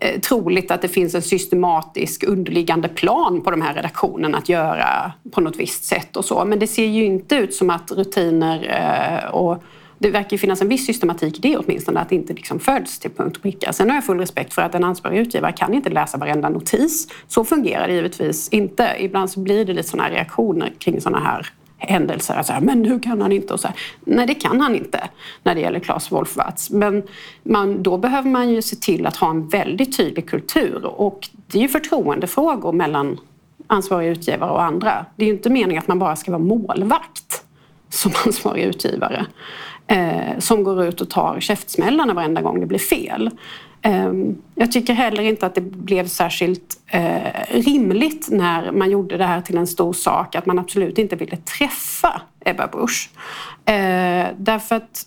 eh, 0.00 0.20
troligt 0.20 0.70
att 0.70 0.82
det 0.82 0.88
finns 0.88 1.14
en 1.14 1.22
systematisk 1.22 2.24
underliggande 2.24 2.88
plan 2.88 3.40
på 3.42 3.50
de 3.50 3.62
här 3.62 3.74
redaktionerna 3.74 4.38
att 4.38 4.48
göra 4.48 5.12
på 5.30 5.40
något 5.40 5.56
visst 5.56 5.84
sätt 5.84 6.16
och 6.16 6.24
så. 6.24 6.44
Men 6.44 6.58
det 6.58 6.66
ser 6.66 6.86
ju 6.86 7.04
inte 7.04 7.36
ut 7.36 7.54
som 7.54 7.70
att 7.70 7.92
rutiner 7.92 8.66
eh, 9.24 9.30
och 9.30 9.62
det 9.98 10.10
verkar 10.10 10.36
finnas 10.36 10.62
en 10.62 10.68
viss 10.68 10.86
systematik 10.86 11.38
i 11.38 11.40
det 11.40 11.56
åtminstone, 11.56 12.00
att 12.00 12.08
det 12.08 12.14
inte 12.14 12.32
liksom 12.32 12.60
föds 12.60 12.98
till 12.98 13.10
punkt 13.10 13.36
och 13.36 13.42
pricka. 13.42 13.72
Sen 13.72 13.88
har 13.88 13.96
jag 13.96 14.04
full 14.04 14.18
respekt 14.18 14.54
för 14.54 14.62
att 14.62 14.74
en 14.74 14.84
ansvarig 14.84 15.18
utgivare 15.18 15.52
kan 15.52 15.74
inte 15.74 15.90
läsa 15.90 16.18
varenda 16.18 16.48
notis. 16.48 17.08
Så 17.28 17.44
fungerar 17.44 17.88
det 17.88 17.94
givetvis 17.94 18.48
inte. 18.48 18.96
Ibland 18.98 19.30
så 19.30 19.40
blir 19.40 19.64
det 19.64 19.72
lite 19.72 19.88
sådana 19.88 20.10
reaktioner 20.10 20.72
kring 20.78 21.00
sådana 21.00 21.24
här 21.24 21.52
händelser. 21.78 22.34
Alltså, 22.34 22.52
men 22.60 22.84
hur 22.84 22.98
kan 22.98 23.22
han 23.22 23.32
inte? 23.32 23.54
Och 23.54 23.60
så 23.60 23.68
här. 23.68 23.76
Nej, 24.04 24.26
det 24.26 24.34
kan 24.34 24.60
han 24.60 24.74
inte 24.74 25.08
när 25.42 25.54
det 25.54 25.60
gäller 25.60 25.80
Claes 25.80 26.12
Wolfwatz. 26.12 26.70
Men 26.70 27.02
man, 27.42 27.82
då 27.82 27.98
behöver 27.98 28.30
man 28.30 28.50
ju 28.50 28.62
se 28.62 28.76
till 28.76 29.06
att 29.06 29.16
ha 29.16 29.30
en 29.30 29.48
väldigt 29.48 29.96
tydlig 29.96 30.28
kultur. 30.28 30.84
Och 30.84 31.28
det 31.46 31.58
är 31.58 31.62
ju 31.62 31.68
förtroendefrågor 31.68 32.72
mellan 32.72 33.18
ansvariga 33.66 34.10
utgivare 34.10 34.50
och 34.50 34.62
andra. 34.62 35.06
Det 35.16 35.24
är 35.24 35.26
ju 35.26 35.34
inte 35.34 35.50
meningen 35.50 35.78
att 35.78 35.88
man 35.88 35.98
bara 35.98 36.16
ska 36.16 36.30
vara 36.30 36.42
målvakt 36.42 37.44
som 37.88 38.12
ansvarig 38.26 38.62
utgivare 38.62 39.26
eh, 39.86 40.38
som 40.38 40.64
går 40.64 40.84
ut 40.84 41.00
och 41.00 41.10
tar 41.10 41.40
käftsmällarna 41.40 42.14
varenda 42.14 42.42
gång 42.42 42.60
det 42.60 42.66
blir 42.66 42.78
fel. 42.78 43.30
Eh, 43.82 44.12
jag 44.54 44.72
tycker 44.72 44.94
heller 44.94 45.22
inte 45.22 45.46
att 45.46 45.54
det 45.54 45.60
blev 45.60 46.06
särskilt 46.06 46.80
eh, 46.86 47.20
rimligt 47.50 48.28
när 48.30 48.72
man 48.72 48.90
gjorde 48.90 49.16
det 49.16 49.24
här 49.24 49.40
till 49.40 49.58
en 49.58 49.66
stor 49.66 49.92
sak 49.92 50.34
att 50.34 50.46
man 50.46 50.58
absolut 50.58 50.98
inte 50.98 51.16
ville 51.16 51.36
träffa 51.36 52.20
Ebba 52.44 52.66
Busch. 52.66 53.10
Eh, 53.64 54.26
därför 54.36 54.76
att 54.76 55.06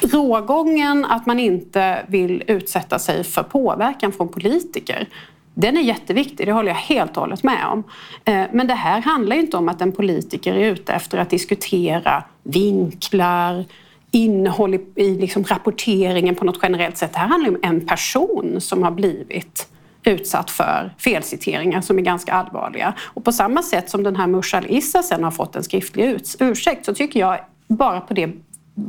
rågången 0.00 1.04
att 1.04 1.26
man 1.26 1.38
inte 1.38 2.04
vill 2.08 2.42
utsätta 2.46 2.98
sig 2.98 3.24
för 3.24 3.42
påverkan 3.42 4.12
från 4.12 4.28
politiker 4.28 5.08
den 5.54 5.76
är 5.76 5.80
jätteviktig, 5.80 6.46
det 6.46 6.52
håller 6.52 6.68
jag 6.68 6.76
helt 6.76 7.16
och 7.16 7.22
hållet 7.22 7.42
med 7.42 7.66
om. 7.66 7.84
Eh, 8.24 8.44
men 8.52 8.66
det 8.66 8.74
här 8.74 9.00
handlar 9.00 9.36
inte 9.36 9.56
om 9.56 9.68
att 9.68 9.80
en 9.80 9.92
politiker 9.92 10.54
är 10.54 10.70
ute 10.70 10.92
efter 10.92 11.18
att 11.18 11.30
diskutera 11.30 12.24
vinklar, 12.42 13.64
innehåll 14.10 14.74
i, 14.74 14.80
i 14.94 15.14
liksom 15.14 15.44
rapporteringen 15.44 16.34
på 16.34 16.44
något 16.44 16.58
generellt 16.62 16.96
sätt. 16.96 17.12
Det 17.12 17.18
här 17.18 17.28
handlar 17.28 17.50
om 17.50 17.58
en 17.62 17.86
person 17.86 18.60
som 18.60 18.82
har 18.82 18.90
blivit 18.90 19.68
utsatt 20.04 20.50
för 20.50 20.94
felciteringar 20.98 21.80
som 21.80 21.98
är 21.98 22.02
ganska 22.02 22.32
allvarliga. 22.32 22.94
Och 23.00 23.24
på 23.24 23.32
samma 23.32 23.62
sätt 23.62 23.90
som 23.90 24.02
den 24.02 24.16
här 24.16 24.26
Mushal 24.26 24.66
Issa 24.68 25.02
sen 25.02 25.24
har 25.24 25.30
fått 25.30 25.56
en 25.56 25.64
skriftlig 25.64 26.20
ursäkt 26.38 26.84
så 26.84 26.94
tycker 26.94 27.20
jag 27.20 27.38
bara 27.68 28.00
på 28.00 28.14
det 28.14 28.30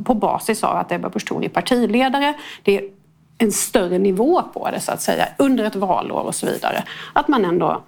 på 0.04 0.14
basis 0.14 0.64
av 0.64 0.76
att 0.76 0.92
Ebba 0.92 1.08
Busch 1.08 1.32
är 1.42 1.48
partiledare. 1.48 2.34
Det 2.62 2.76
är 2.76 2.84
en 3.38 3.52
större 3.52 3.98
nivå 3.98 4.42
på 4.42 4.70
det 4.70 4.80
så 4.80 4.92
att 4.92 5.02
säga 5.02 5.28
under 5.38 5.64
ett 5.64 5.76
valår 5.76 6.20
och 6.20 6.34
så 6.34 6.46
vidare. 6.46 6.84
Att 7.12 7.28
man 7.28 7.44
ändå 7.44 7.82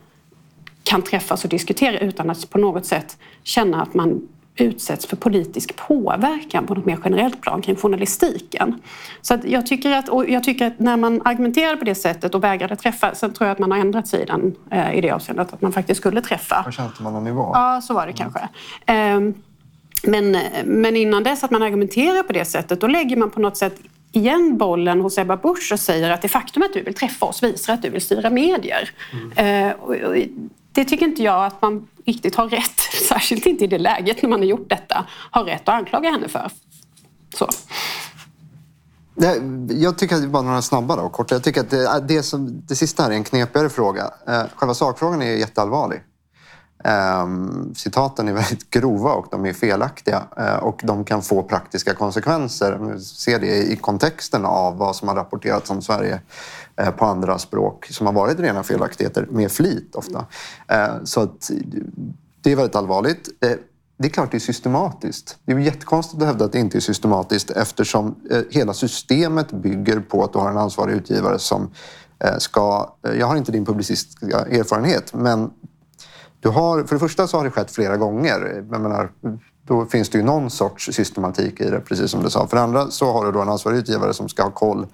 kan 0.82 1.02
träffas 1.02 1.44
och 1.44 1.50
diskutera 1.50 1.98
utan 1.98 2.30
att 2.30 2.50
på 2.50 2.58
något 2.58 2.86
sätt 2.86 3.18
känna 3.42 3.82
att 3.82 3.94
man 3.94 4.28
utsätts 4.56 5.06
för 5.06 5.16
politisk 5.16 5.76
påverkan 5.76 6.66
på 6.66 6.74
något 6.74 6.86
mer 6.86 6.98
generellt 7.04 7.40
plan 7.40 7.62
kring 7.62 7.76
journalistiken. 7.76 8.80
Så 9.22 9.34
att 9.34 9.44
jag, 9.44 9.66
tycker 9.66 9.92
att, 9.92 10.28
jag 10.28 10.44
tycker 10.44 10.66
att 10.66 10.78
när 10.78 10.96
man 10.96 11.22
argumenterar 11.24 11.76
på 11.76 11.84
det 11.84 11.94
sättet 11.94 12.34
och 12.34 12.44
vägrade 12.44 12.76
träffa, 12.76 13.14
sen 13.14 13.32
tror 13.32 13.46
jag 13.48 13.52
att 13.52 13.58
man 13.58 13.70
har 13.70 13.78
ändrat 13.78 14.08
sig 14.08 14.26
den, 14.26 14.54
eh, 14.70 14.94
i 14.94 15.00
det 15.00 15.10
avseendet, 15.10 15.52
att 15.52 15.62
man 15.62 15.72
faktiskt 15.72 16.00
skulle 16.00 16.22
träffa. 16.22 16.62
Kanske 16.62 16.82
inte 16.82 17.02
man 17.02 17.12
någon 17.12 17.24
nivå. 17.24 17.50
Ja, 17.54 17.80
så 17.82 17.94
var 17.94 18.06
det 18.06 18.12
kanske. 18.12 18.48
Mm. 18.86 19.34
Men, 20.02 20.38
men 20.64 20.96
innan 20.96 21.22
dess 21.22 21.44
att 21.44 21.50
man 21.50 21.62
argumenterar 21.62 22.22
på 22.22 22.32
det 22.32 22.44
sättet, 22.44 22.80
då 22.80 22.86
lägger 22.86 23.16
man 23.16 23.30
på 23.30 23.40
något 23.40 23.56
sätt 23.56 23.74
igen 24.12 24.58
bollen 24.58 25.00
hos 25.00 25.18
Ebba 25.18 25.36
Busch 25.36 25.72
och 25.72 25.80
säger 25.80 26.10
att 26.10 26.22
det 26.22 26.28
faktum 26.28 26.62
att 26.62 26.72
du 26.72 26.82
vill 26.82 26.94
träffa 26.94 27.26
oss 27.26 27.42
visar 27.42 27.72
att 27.72 27.82
du 27.82 27.90
vill 27.90 28.00
styra 28.00 28.30
medier. 28.30 28.90
Mm. 29.36 29.76
och, 29.80 29.94
och, 29.94 30.16
det 30.72 30.84
tycker 30.84 31.06
inte 31.06 31.22
jag 31.22 31.46
att 31.46 31.62
man 31.62 31.88
riktigt 32.06 32.34
har 32.34 32.48
rätt, 32.48 32.80
särskilt 33.08 33.46
inte 33.46 33.64
i 33.64 33.66
det 33.66 33.78
läget 33.78 34.22
när 34.22 34.30
man 34.30 34.40
har 34.40 34.46
gjort 34.46 34.70
detta, 34.70 35.06
har 35.30 35.44
rätt 35.44 35.62
att 35.62 35.74
anklaga 35.74 36.10
henne 36.10 36.28
för. 36.28 36.50
Så. 37.34 37.48
Jag 39.68 39.98
tycker 39.98 40.16
att 40.16 40.28
bara 40.28 40.42
några 40.42 40.62
snabba 40.62 40.96
och 40.96 41.12
korta. 41.12 41.34
Jag 41.34 41.44
tycker 41.44 41.60
att 41.60 41.70
det, 41.70 42.04
det, 42.08 42.22
som, 42.22 42.62
det 42.68 42.76
sista 42.76 43.02
här 43.02 43.10
är 43.10 43.14
en 43.14 43.24
knepigare 43.24 43.68
fråga. 43.68 44.10
Eh, 44.28 44.42
själva 44.54 44.74
sakfrågan 44.74 45.22
är 45.22 45.36
jätteallvarlig. 45.36 46.00
Um, 46.84 47.74
citaten 47.74 48.28
är 48.28 48.32
väldigt 48.32 48.70
grova 48.70 49.12
och 49.12 49.26
de 49.30 49.46
är 49.46 49.52
felaktiga 49.52 50.22
uh, 50.40 50.56
och 50.56 50.80
de 50.84 51.04
kan 51.04 51.22
få 51.22 51.42
praktiska 51.42 51.94
konsekvenser. 51.94 52.78
Vi 52.78 53.00
ser 53.00 53.38
det 53.38 53.72
i 53.72 53.76
kontexten 53.76 54.44
av 54.44 54.76
vad 54.76 54.96
som 54.96 55.08
har 55.08 55.14
rapporterats 55.14 55.70
om 55.70 55.82
Sverige 55.82 56.20
uh, 56.80 56.90
på 56.90 57.04
andra 57.04 57.38
språk 57.38 57.86
som 57.90 58.06
har 58.06 58.14
varit 58.14 58.40
rena 58.40 58.62
felaktigheter 58.62 59.26
med 59.30 59.52
flit 59.52 59.94
ofta. 59.94 60.18
Uh, 60.72 61.04
så 61.04 61.20
att, 61.20 61.50
det 62.42 62.52
är 62.52 62.56
väldigt 62.56 62.76
allvarligt. 62.76 63.28
Eh, 63.40 63.52
det 63.96 64.08
är 64.08 64.10
klart 64.10 64.30
det 64.30 64.36
är 64.36 64.40
systematiskt. 64.40 65.36
Det 65.44 65.52
är 65.52 65.58
jättekonstigt 65.58 66.22
att 66.22 66.28
hävda 66.28 66.44
att 66.44 66.52
det 66.52 66.58
inte 66.58 66.78
är 66.78 66.80
systematiskt 66.80 67.50
eftersom 67.50 68.14
hela 68.50 68.74
systemet 68.74 69.52
bygger 69.52 70.00
på 70.00 70.24
att 70.24 70.32
du 70.32 70.38
har 70.38 70.50
en 70.50 70.58
ansvarig 70.58 70.94
utgivare 70.94 71.38
som 71.38 71.70
ska... 72.38 72.92
Jag 73.02 73.26
har 73.26 73.36
inte 73.36 73.52
din 73.52 73.64
publicistiska 73.64 74.38
erfarenhet 74.38 75.14
men 75.14 75.50
du 76.40 76.48
har, 76.48 76.84
för 76.84 76.94
det 76.94 76.98
första 76.98 77.26
så 77.26 77.36
har 77.36 77.44
det 77.44 77.50
skett 77.50 77.70
flera 77.70 77.96
gånger. 77.96 78.64
Jag 78.70 78.80
menar, 78.80 79.10
då 79.64 79.86
finns 79.86 80.08
det 80.08 80.18
ju 80.18 80.24
någon 80.24 80.50
sorts 80.50 80.92
systematik 80.92 81.60
i 81.60 81.70
det, 81.70 81.80
precis 81.80 82.10
som 82.10 82.22
du 82.22 82.30
sa. 82.30 82.46
För 82.46 82.56
det 82.56 82.62
andra 82.62 82.90
så 82.90 83.12
har 83.12 83.26
du 83.26 83.32
då 83.32 83.40
en 83.40 83.48
ansvarig 83.48 83.76
utgivare 83.76 84.14
som 84.14 84.28
ska 84.28 84.42
ha 84.42 84.50
koll 84.50 84.86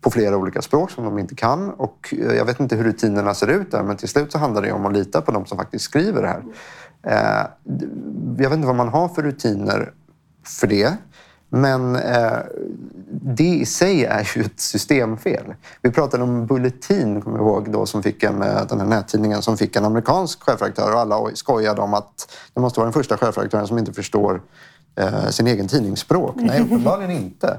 på 0.00 0.10
flera 0.10 0.36
olika 0.36 0.62
språk 0.62 0.90
som 0.90 1.04
de 1.04 1.18
inte 1.18 1.34
kan. 1.34 1.70
Och 1.70 2.14
eh, 2.18 2.36
jag 2.36 2.44
vet 2.44 2.60
inte 2.60 2.76
hur 2.76 2.84
rutinerna 2.84 3.34
ser 3.34 3.48
ut 3.48 3.70
där, 3.70 3.82
men 3.82 3.96
till 3.96 4.08
slut 4.08 4.32
så 4.32 4.38
handlar 4.38 4.62
det 4.62 4.72
om 4.72 4.86
att 4.86 4.92
lita 4.92 5.20
på 5.20 5.32
de 5.32 5.46
som 5.46 5.58
faktiskt 5.58 5.84
skriver 5.84 6.22
det 6.22 6.28
här. 6.28 6.42
Eh, 7.06 7.46
jag 8.38 8.50
vet 8.50 8.52
inte 8.52 8.66
vad 8.66 8.76
man 8.76 8.88
har 8.88 9.08
för 9.08 9.22
rutiner 9.22 9.92
för 10.44 10.66
det. 10.66 10.96
Men 11.54 11.96
eh, 11.96 12.38
det 13.10 13.44
i 13.44 13.66
sig 13.66 14.04
är 14.04 14.30
ju 14.36 14.42
ett 14.42 14.60
systemfel. 14.60 15.54
Vi 15.82 15.90
pratade 15.90 16.22
om 16.22 16.46
Bulletin, 16.46 17.20
kommer 17.20 17.38
jag 17.38 17.46
ihåg, 17.46 17.70
då, 17.70 17.86
som 17.86 18.02
fick 18.02 18.22
en, 18.22 18.42
eh, 18.42 18.66
den 18.66 18.80
här 18.80 18.86
nättidningen 18.86 19.42
som 19.42 19.56
fick 19.56 19.76
en 19.76 19.84
amerikansk 19.84 20.42
chefredaktör 20.42 20.92
och 20.92 21.00
alla 21.00 21.30
skojade 21.34 21.80
om 21.80 21.94
att 21.94 22.32
det 22.54 22.60
måste 22.60 22.80
vara 22.80 22.86
den 22.86 22.92
första 22.92 23.16
chefredaktören 23.16 23.66
som 23.66 23.78
inte 23.78 23.92
förstår 23.92 24.42
eh, 24.96 25.28
sin 25.28 25.46
egen 25.46 25.68
tidningsspråk. 25.68 26.34
Nej, 26.36 26.62
uppenbarligen 26.62 27.10
inte. 27.10 27.56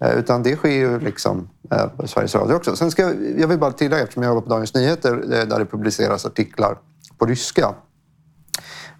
Eh, 0.00 0.18
utan 0.18 0.42
det 0.42 0.56
sker 0.56 0.70
ju 0.70 1.00
liksom 1.00 1.48
eh, 1.70 1.86
på 1.86 2.08
Sveriges 2.08 2.34
Radio 2.34 2.54
också. 2.54 2.76
Sen 2.76 2.90
ska, 2.90 3.02
jag 3.36 3.48
vill 3.48 3.58
bara 3.58 3.72
tillägga, 3.72 4.02
eftersom 4.02 4.22
jag 4.22 4.30
jobbar 4.30 4.42
på 4.42 4.48
Dagens 4.48 4.74
Nyheter 4.74 5.12
eh, 5.12 5.46
där 5.46 5.58
det 5.58 5.66
publiceras 5.66 6.26
artiklar 6.26 6.78
på 7.18 7.26
ryska 7.26 7.74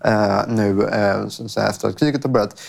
eh, 0.05 0.41
nu 0.49 0.83
eh, 0.83 1.67
efter 1.69 1.89
att 1.89 1.99
kriget 1.99 2.25
har 2.25 2.31
börjat 2.31 2.61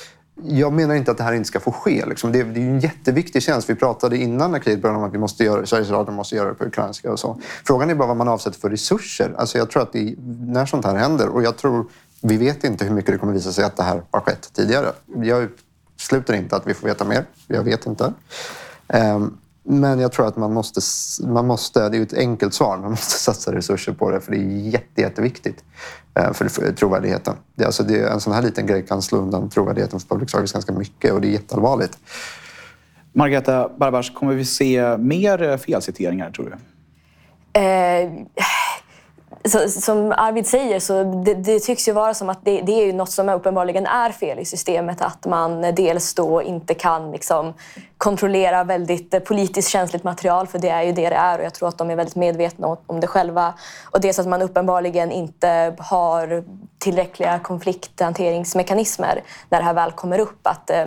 jag 0.42 0.74
menar 0.74 0.96
inte 0.96 1.12
att 1.12 1.18
det 1.18 1.24
här 1.24 1.34
inte 1.34 1.48
ska 1.48 1.60
få 1.60 1.72
ske. 1.72 2.06
Liksom. 2.06 2.32
Det, 2.32 2.40
är, 2.40 2.46
det 2.46 2.60
är 2.60 2.64
en 2.64 2.80
jätteviktig 2.80 3.44
tjänst. 3.44 3.70
Vi 3.70 3.76
pratade 3.76 4.18
innan 4.18 4.52
när 4.52 4.60
kriget 4.60 4.82
började 4.82 5.00
om 5.00 5.06
att 5.06 5.14
vi 5.14 5.18
måste 5.18 5.44
göra, 5.44 5.66
Sveriges 5.66 5.90
Radio 5.90 6.12
måste 6.12 6.36
göra 6.36 6.50
det 6.50 6.56
på 6.56 6.66
ukrainska 6.66 7.12
och 7.12 7.20
så. 7.20 7.40
Frågan 7.66 7.90
är 7.90 7.96
bara 7.96 8.08
vad 8.08 8.18
man 8.18 8.28
avsätter 8.28 8.60
för 8.60 8.70
resurser. 8.70 9.36
Alltså 9.38 9.58
jag 9.58 9.70
tror 9.70 9.84
att 9.84 9.94
det, 9.94 10.16
när 10.48 10.66
sånt 10.66 10.86
här 10.86 10.96
händer, 10.96 11.28
och 11.28 11.44
jag 11.44 11.58
tror, 11.58 11.86
vi 12.22 12.38
vet 12.38 12.64
inte 12.64 12.86
hur 12.86 12.92
mycket 12.92 13.12
det 13.12 13.18
kommer 13.18 13.34
visa 13.34 13.52
sig 13.52 13.64
att 13.64 13.78
det 13.78 13.84
här 13.84 14.04
har 14.12 14.20
skett 14.20 14.50
tidigare. 14.54 14.92
Jag 15.16 15.50
sluter 15.98 16.34
inte 16.34 16.56
att 16.56 16.68
vi 16.68 16.74
får 16.74 16.88
veta 16.88 17.06
mer. 17.06 17.26
Jag 17.48 17.64
vet 17.64 17.86
inte. 17.86 18.14
Um, 18.88 19.38
men 19.64 20.00
jag 20.00 20.12
tror 20.12 20.28
att 20.28 20.38
man 20.38 20.54
måste, 20.54 20.82
man 21.28 21.48
måste, 21.48 21.90
det 21.90 21.96
är 21.96 22.00
ju 22.00 22.04
ett 22.04 22.14
enkelt 22.14 22.54
svar, 22.54 22.78
man 22.78 22.90
måste 22.90 23.20
satsa 23.20 23.56
resurser 23.56 23.94
på 23.94 24.12
det 24.12 24.22
för 24.22 24.32
det 24.32 24.38
är 24.38 24.70
jätte, 24.70 25.02
jätteviktigt 25.02 25.64
eh, 26.20 26.34
för 26.34 26.74
trovärdigheten. 26.74 27.36
Det, 27.56 27.66
alltså 27.66 27.84
det, 27.84 28.10
en 28.10 28.20
sån 28.20 28.34
här 28.34 28.42
liten 28.42 28.68
grej 28.68 28.86
kan 28.86 29.02
slå 29.02 29.18
undan 29.18 29.50
trovärdigheten 29.50 30.00
för 30.00 30.08
public 30.08 30.32
service 30.32 30.52
ganska 30.52 30.74
mycket 30.74 31.14
och 31.14 31.22
det 31.22 31.28
är 31.28 31.32
jätteallvarligt. 31.32 31.98
Margareta 33.14 33.70
Barbars, 33.78 34.14
kommer 34.14 34.34
vi 34.34 34.46
se 34.46 34.98
mer 34.98 35.58
felciteringar 35.58 36.32
tror 36.32 36.46
du? 36.46 36.56
Eh, 37.60 38.12
så, 39.46 39.70
som 39.70 40.14
Arvid 40.18 40.48
säger 40.48 40.80
så 40.80 41.04
det, 41.04 41.34
det, 41.34 41.60
tycks 41.60 41.88
ju 41.88 41.92
vara 41.92 42.14
som 42.14 42.30
att 42.30 42.46
det, 42.46 42.62
det 42.62 42.72
är 42.72 42.86
ju 42.86 42.94
något 42.94 43.12
som 43.12 43.30
uppenbarligen 43.30 43.86
är 43.86 44.12
fel 44.12 44.40
i 44.40 44.46
systemet. 44.46 45.02
Att 45.02 45.26
man 45.26 45.62
dels 45.62 46.14
då 46.14 46.42
inte 46.42 46.74
kan 46.74 47.12
liksom 47.12 47.54
kontrollera 47.98 48.64
väldigt 48.64 49.26
politiskt 49.26 49.70
känsligt 49.70 50.04
material 50.04 50.48
för 50.48 50.60
det 50.60 50.70
är 50.70 50.84
ju 50.84 50.92
det 50.92 51.10
det 51.10 51.16
är 51.16 51.40
och 51.40 51.46
jag 51.46 51.54
tror 51.54 51.70
att 51.70 51.78
de 51.78 51.90
är 51.90 51.96
väldigt 51.96 52.16
medvetna 52.16 52.78
om 52.86 53.00
det 53.00 53.08
själva. 53.08 53.54
Och 53.84 54.02
dels 54.02 54.20
att 54.20 54.28
man 54.28 54.42
uppenbarligen 54.42 55.12
inte 55.12 55.76
har 55.80 56.44
tillräckliga 56.80 57.40
konflikthanteringsmekanismer 57.40 59.24
när 59.50 59.60
det 59.60 59.66
här 59.66 59.74
väl 59.74 59.92
kommer 59.92 60.20
upp. 60.20 60.48
Att 60.48 60.70
eh, 60.70 60.86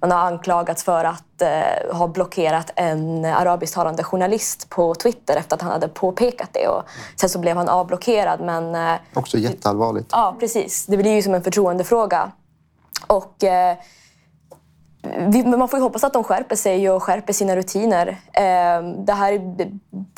man 0.00 0.10
har 0.10 0.18
anklagats 0.18 0.84
för 0.84 1.04
att 1.04 1.42
eh, 1.42 1.96
ha 1.96 2.08
blockerat 2.08 2.70
en 2.76 3.24
arabisktalande 3.24 4.04
journalist 4.04 4.68
på 4.68 4.94
Twitter 4.94 5.36
efter 5.36 5.56
att 5.56 5.62
han 5.62 5.72
hade 5.72 5.88
påpekat 5.88 6.48
det. 6.52 6.68
Och 6.68 6.82
sen 7.16 7.28
så 7.28 7.38
blev 7.38 7.56
han 7.56 7.68
avblockerad. 7.68 8.40
Men, 8.40 8.74
eh, 8.74 9.00
Också 9.14 9.38
jätteallvarligt. 9.38 10.08
Ja, 10.12 10.36
precis. 10.40 10.86
Det 10.86 10.96
blir 10.96 11.14
ju 11.14 11.22
som 11.22 11.34
en 11.34 11.42
förtroendefråga. 11.42 12.32
Och, 13.06 13.44
eh, 13.44 13.76
vi, 15.02 15.44
man 15.44 15.68
får 15.68 15.78
ju 15.78 15.82
hoppas 15.82 16.04
att 16.04 16.12
de 16.12 16.24
skärper 16.24 16.56
sig 16.56 16.90
och 16.90 17.02
skärper 17.02 17.32
sina 17.32 17.56
rutiner. 17.56 18.08
Eh, 18.32 18.82
det, 19.06 19.12
här, 19.12 19.56
det, 19.56 19.70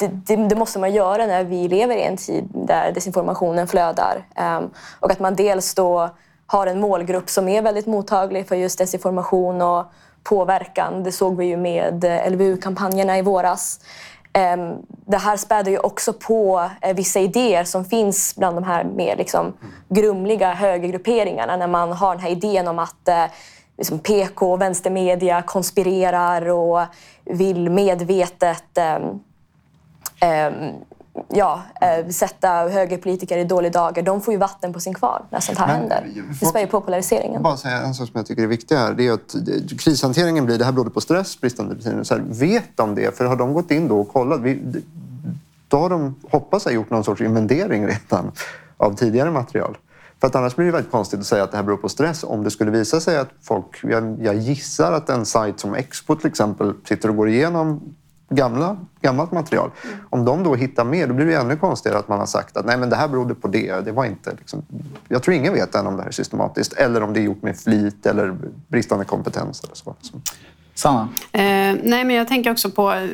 det, 0.08 0.36
det, 0.36 0.56
måste 0.56 0.78
man 0.78 0.92
göra 0.92 1.26
när 1.26 1.44
vi 1.44 1.68
lever 1.68 1.96
i 1.96 2.02
en 2.02 2.16
tid 2.16 2.48
där 2.52 2.92
desinformationen 2.92 3.66
flödar. 3.66 4.26
Eh, 4.36 4.60
och 5.00 5.12
att 5.12 5.20
man 5.20 5.34
dels 5.34 5.74
då 5.74 6.10
har 6.50 6.66
en 6.66 6.80
målgrupp 6.80 7.30
som 7.30 7.48
är 7.48 7.62
väldigt 7.62 7.86
mottaglig 7.86 8.48
för 8.48 8.56
just 8.56 8.78
desinformation 8.78 9.62
och 9.62 9.84
påverkan. 10.22 11.02
Det 11.02 11.12
såg 11.12 11.36
vi 11.36 11.46
ju 11.46 11.56
med 11.56 12.04
eh, 12.04 12.30
LVU-kampanjerna 12.30 13.18
i 13.18 13.22
våras. 13.22 13.80
Ehm, 14.32 14.74
det 14.88 15.16
här 15.16 15.36
späder 15.36 15.70
ju 15.70 15.78
också 15.78 16.12
på 16.12 16.70
eh, 16.80 16.96
vissa 16.96 17.20
idéer 17.20 17.64
som 17.64 17.84
finns 17.84 18.36
bland 18.36 18.56
de 18.56 18.64
här 18.64 18.84
mer 18.84 19.16
liksom 19.16 19.52
grumliga 19.88 20.52
högergrupperingarna 20.52 21.56
när 21.56 21.66
man 21.66 21.92
har 21.92 22.14
den 22.14 22.22
här 22.22 22.30
idén 22.30 22.68
om 22.68 22.78
att 22.78 23.08
eh, 23.08 23.24
liksom 23.78 23.98
PK 23.98 24.52
och 24.52 24.60
vänstermedia 24.60 25.42
konspirerar 25.42 26.48
och 26.48 26.80
vill 27.24 27.70
medvetet 27.70 28.78
ehm, 28.78 29.20
ehm, 30.20 30.72
ja, 31.28 31.62
eh, 31.80 32.08
sätta 32.08 32.48
högerpolitiker 32.48 33.38
i 33.38 33.44
dålig 33.44 33.72
dager, 33.72 34.02
de 34.02 34.20
får 34.20 34.34
ju 34.34 34.38
vatten 34.38 34.72
på 34.72 34.80
sin 34.80 34.94
kvarn 34.94 35.22
när 35.30 35.40
sånt 35.40 35.58
här 35.58 35.66
Men, 35.66 35.76
händer. 35.76 36.06
Det 36.40 36.46
spär 36.46 36.60
ju 36.60 36.66
på 36.66 36.80
polariseringen. 36.80 37.42
bara 37.42 37.56
säga 37.56 37.76
en 37.76 37.94
sak 37.94 38.08
som 38.08 38.18
jag 38.18 38.26
tycker 38.26 38.42
är 38.42 38.46
viktig 38.46 38.74
här. 38.74 38.92
Det 38.92 39.06
är 39.06 39.12
att 39.12 39.34
eh, 39.34 39.76
krishanteringen 39.78 40.46
blir, 40.46 40.58
det 40.58 40.64
här 40.64 40.72
berodde 40.72 40.90
på 40.90 41.00
stress, 41.00 41.40
bristande 41.40 41.74
rutiner. 41.74 42.02
Så 42.04 42.14
här, 42.14 42.22
vet 42.26 42.76
de 42.76 42.94
det? 42.94 43.16
För 43.16 43.24
har 43.24 43.36
de 43.36 43.54
gått 43.54 43.70
in 43.70 43.88
då 43.88 44.00
och 44.00 44.12
kollat? 44.12 44.40
Vi, 44.40 44.82
då 45.68 45.78
har 45.78 45.90
de, 45.90 46.14
hoppas 46.30 46.64
jag, 46.64 46.74
gjort 46.74 46.90
någon 46.90 47.04
sorts 47.04 47.20
inventering 47.20 47.86
redan 47.86 48.32
av 48.76 48.96
tidigare 48.96 49.30
material. 49.30 49.76
För 50.20 50.26
att 50.26 50.34
annars 50.34 50.56
blir 50.56 50.66
det 50.66 50.72
väldigt 50.72 50.92
konstigt 50.92 51.20
att 51.20 51.26
säga 51.26 51.44
att 51.44 51.50
det 51.50 51.56
här 51.56 51.64
beror 51.64 51.76
på 51.76 51.88
stress. 51.88 52.24
Om 52.24 52.44
det 52.44 52.50
skulle 52.50 52.70
visa 52.70 53.00
sig 53.00 53.18
att 53.18 53.30
folk, 53.42 53.80
jag, 53.82 54.16
jag 54.22 54.34
gissar 54.34 54.92
att 54.92 55.10
en 55.10 55.26
sajt 55.26 55.60
som 55.60 55.74
Expo 55.74 56.16
till 56.16 56.26
exempel 56.26 56.74
sitter 56.84 57.08
och 57.08 57.16
går 57.16 57.28
igenom 57.28 57.94
gamla, 58.30 58.76
gammalt 59.00 59.32
material. 59.32 59.70
Om 60.10 60.24
de 60.24 60.42
då 60.42 60.54
hittar 60.54 60.84
mer, 60.84 61.06
då 61.06 61.14
blir 61.14 61.26
det 61.26 61.34
ännu 61.34 61.56
konstigare 61.56 61.98
att 61.98 62.08
man 62.08 62.18
har 62.18 62.26
sagt 62.26 62.56
att 62.56 62.66
nej 62.66 62.78
men 62.78 62.90
det 62.90 62.96
här 62.96 63.08
berodde 63.08 63.34
på 63.34 63.48
det. 63.48 63.84
det 63.84 63.92
var 63.92 64.04
inte, 64.04 64.34
liksom, 64.38 64.62
jag 65.08 65.22
tror 65.22 65.36
ingen 65.36 65.52
vet 65.52 65.74
än 65.74 65.86
om 65.86 65.96
det 65.96 66.02
här 66.02 66.08
är 66.08 66.12
systematiskt 66.12 66.72
eller 66.72 67.02
om 67.02 67.12
det 67.12 67.20
är 67.20 67.22
gjort 67.24 67.42
med 67.42 67.58
flit 67.58 68.06
eller 68.06 68.36
bristande 68.68 69.04
kompetens. 69.04 69.64
Eller 69.64 69.74
så. 69.74 69.94
Så. 70.00 70.20
Sanna? 70.74 71.08
Eh, 71.32 71.76
nej, 71.82 72.04
men 72.04 72.10
jag 72.10 72.28
tänker 72.28 72.50
också 72.50 72.70
på 72.70 72.92
eh, 72.92 73.08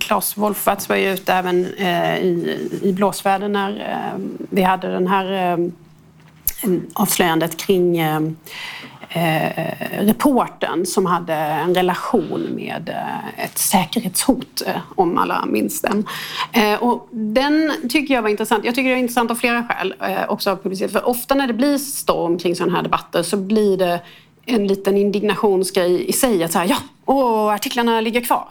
Claes 0.00 0.36
Wolferts 0.36 0.88
var 0.88 0.96
ju 0.96 1.12
ute 1.12 1.32
även 1.32 1.74
eh, 1.74 2.18
i, 2.18 2.68
i 2.82 2.92
blåsväder 2.92 3.48
när 3.48 3.80
eh, 3.80 4.20
vi 4.50 4.62
hade 4.62 4.92
den 4.92 5.06
här 5.06 5.52
eh, 5.52 5.70
avslöjandet 6.94 7.56
kring 7.56 8.04
eh, 9.16 10.04
reporten 10.04 10.86
som 10.86 11.06
hade 11.06 11.34
en 11.34 11.74
relation 11.74 12.48
med 12.54 12.88
eh, 12.88 13.44
ett 13.44 13.58
säkerhetshot, 13.58 14.62
eh, 14.66 14.76
om 14.94 15.18
alla 15.18 15.46
minns 15.46 15.82
den. 15.82 16.06
Eh, 16.52 16.82
och 16.82 17.08
den 17.10 17.72
tycker 17.88 18.14
jag 18.14 18.22
var 18.22 18.28
intressant. 18.28 18.64
Jag 18.64 18.74
tycker 18.74 18.90
det 18.90 18.96
är 18.96 18.98
intressant 18.98 19.30
av 19.30 19.34
flera 19.34 19.64
skäl, 19.64 19.94
eh, 20.00 20.28
också 20.28 20.50
av 20.50 20.56
publicitet. 20.56 20.92
För 20.92 21.08
ofta 21.08 21.34
när 21.34 21.46
det 21.46 21.54
blir 21.54 21.78
storm 21.78 22.38
kring 22.38 22.56
sådana 22.56 22.76
här 22.76 22.82
debatter 22.82 23.22
så 23.22 23.36
blir 23.36 23.76
det 23.76 24.00
en 24.46 24.66
liten 24.66 24.96
indignationsgrej 24.96 26.08
i 26.08 26.12
sig. 26.12 26.44
Att 26.44 26.52
så 26.52 26.58
här, 26.58 26.66
ja, 26.66 26.76
åh, 27.04 27.54
artiklarna 27.54 28.00
ligger 28.00 28.20
kvar. 28.20 28.48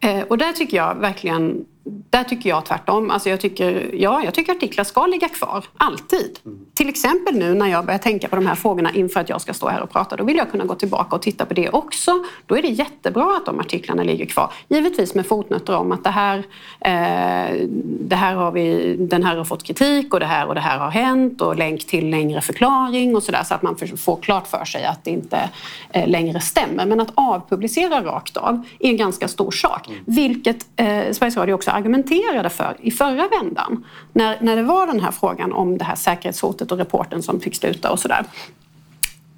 Eh, 0.00 0.20
och 0.20 0.38
där 0.38 0.52
tycker 0.52 0.76
jag 0.76 0.94
verkligen, 0.94 1.64
där 1.84 2.24
tycker 2.24 2.48
jag 2.48 2.64
tvärtom. 2.64 3.10
Alltså 3.10 3.30
jag 3.30 3.40
tycker, 3.40 3.90
ja, 3.94 4.22
jag 4.24 4.34
tycker 4.34 4.52
artiklar 4.52 4.84
ska 4.84 5.06
ligga 5.06 5.28
kvar, 5.28 5.64
alltid. 5.76 6.38
Mm. 6.46 6.66
Till 6.80 6.88
exempel 6.88 7.34
nu 7.34 7.54
när 7.54 7.66
jag 7.66 7.86
börjar 7.86 7.98
tänka 7.98 8.28
på 8.28 8.36
de 8.36 8.46
här 8.46 8.54
frågorna 8.54 8.92
inför 8.92 9.20
att 9.20 9.28
jag 9.28 9.40
ska 9.40 9.54
stå 9.54 9.68
här 9.68 9.82
och 9.82 9.90
prata. 9.90 10.16
Då 10.16 10.24
vill 10.24 10.36
jag 10.36 10.50
kunna 10.50 10.64
gå 10.64 10.74
tillbaka 10.74 11.16
och 11.16 11.22
titta 11.22 11.46
på 11.46 11.54
det 11.54 11.70
också. 11.70 12.24
Då 12.46 12.56
är 12.56 12.62
det 12.62 12.68
jättebra 12.68 13.36
att 13.36 13.46
de 13.46 13.60
artiklarna 13.60 14.02
ligger 14.02 14.26
kvar. 14.26 14.52
Givetvis 14.68 15.14
med 15.14 15.26
fotnoter 15.26 15.76
om 15.76 15.92
att 15.92 16.04
det 16.04 16.10
här, 16.10 16.38
eh, 16.80 17.66
det 17.82 18.16
här 18.16 18.34
har 18.34 18.52
vi, 18.52 18.96
den 18.98 19.22
här 19.22 19.36
har 19.36 19.44
fått 19.44 19.62
kritik 19.62 20.14
och 20.14 20.20
det 20.20 20.26
här 20.26 20.48
och 20.48 20.54
det 20.54 20.60
här 20.60 20.78
har 20.78 20.90
hänt 20.90 21.40
och 21.40 21.56
länk 21.56 21.86
till 21.86 22.10
längre 22.10 22.40
förklaring 22.40 23.16
och 23.16 23.22
sådär 23.22 23.42
så 23.44 23.54
att 23.54 23.62
man 23.62 23.76
får 23.76 24.16
klart 24.16 24.46
för 24.46 24.64
sig 24.64 24.84
att 24.84 25.04
det 25.04 25.10
inte 25.10 25.50
eh, 25.90 26.08
längre 26.08 26.40
stämmer. 26.40 26.86
Men 26.86 27.00
att 27.00 27.12
avpublicera 27.14 28.04
rakt 28.04 28.36
av 28.36 28.66
är 28.78 28.88
en 28.88 28.96
ganska 28.96 29.28
stor 29.28 29.50
sak. 29.50 29.88
Vilket 30.04 30.66
eh, 30.76 31.12
Sveriges 31.12 31.36
Radio 31.36 31.54
också 31.54 31.70
argumenterade 31.70 32.50
för 32.50 32.76
i 32.80 32.90
förra 32.90 33.28
vändan. 33.28 33.84
När, 34.12 34.38
när 34.40 34.56
det 34.56 34.62
var 34.62 34.86
den 34.86 35.00
här 35.00 35.10
frågan 35.10 35.52
om 35.52 35.78
det 35.78 35.84
här 35.84 35.94
säkerhetshotet 35.94 36.69
och 36.72 36.78
reporten 36.78 37.22
som 37.22 37.40
fick 37.40 37.54
sluta 37.54 37.90
och 37.90 37.98
sådär. 37.98 38.24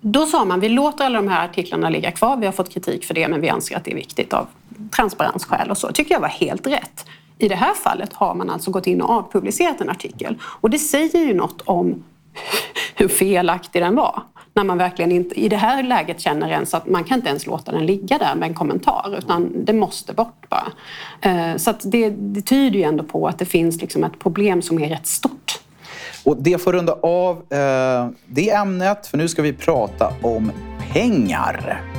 Då 0.01 0.27
sa 0.27 0.45
man 0.45 0.61
vi 0.61 0.69
låter 0.69 1.05
alla 1.05 1.23
de 1.23 1.29
här 1.29 1.45
artiklarna 1.45 1.89
ligga 1.89 2.11
kvar. 2.11 2.37
Vi 2.37 2.47
har 2.47 2.53
fått 2.53 2.71
kritik 2.71 3.05
för 3.05 3.15
det 3.15 3.29
men 3.29 3.41
vi 3.41 3.49
anser 3.49 3.77
att 3.77 3.85
det 3.85 3.91
är 3.91 3.97
viktigt 3.97 4.33
av 4.33 4.47
transparensskäl 4.97 5.71
och 5.71 5.79
så. 5.79 5.93
tycker 5.93 6.15
jag 6.15 6.21
var 6.21 6.29
helt 6.29 6.67
rätt. 6.67 7.07
I 7.39 7.49
det 7.49 7.55
här 7.55 7.75
fallet 7.75 8.13
har 8.13 8.35
man 8.35 8.51
alltså 8.51 8.71
gått 8.71 8.87
in 8.87 9.03
och 9.03 9.11
avpublicerat 9.11 9.81
en 9.81 9.91
artikel. 9.91 10.39
Och 10.43 10.71
det 10.71 10.79
säger 10.79 11.19
ju 11.19 11.35
något 11.35 11.61
om 11.61 12.05
hur 12.95 13.09
felaktig 13.09 13.83
den 13.83 13.95
var. 13.95 14.23
När 14.55 14.65
man 14.65 14.79
verkligen 14.79 15.13
inte 15.13 15.41
i 15.41 15.49
det 15.49 15.57
här 15.57 15.83
läget 15.83 16.21
känner 16.21 16.49
ens 16.49 16.75
att 16.75 16.87
man 16.87 17.05
kan 17.05 17.19
inte 17.19 17.29
ens 17.29 17.47
låta 17.47 17.73
den 17.73 17.87
ligga 17.87 18.19
där 18.19 18.35
med 18.35 18.49
en 18.49 18.55
kommentar 18.55 19.15
utan 19.19 19.65
det 19.65 19.73
måste 19.73 20.13
bort 20.13 20.47
bara. 20.49 20.73
Eh, 21.21 21.57
så 21.57 21.71
att 21.71 21.81
det, 21.85 22.11
det 22.11 22.43
tyder 22.43 22.79
ju 22.79 22.85
ändå 22.85 23.05
på 23.05 23.29
att 23.29 23.39
det 23.39 23.45
finns 23.45 23.81
liksom 23.81 24.05
ett 24.05 24.19
problem 24.19 24.63
som 24.63 24.79
är 24.79 24.89
rätt 24.89 25.07
stort. 25.07 25.32
Och 26.25 26.37
det 26.37 26.59
får 26.59 26.73
runda 26.73 26.93
av 26.93 27.37
eh, 27.37 28.09
det 28.27 28.51
ämnet, 28.51 29.07
för 29.07 29.19
nu 29.19 29.29
ska 29.29 29.43
vi 29.43 29.53
prata 29.53 30.13
om 30.23 30.53
pengar. 30.93 31.92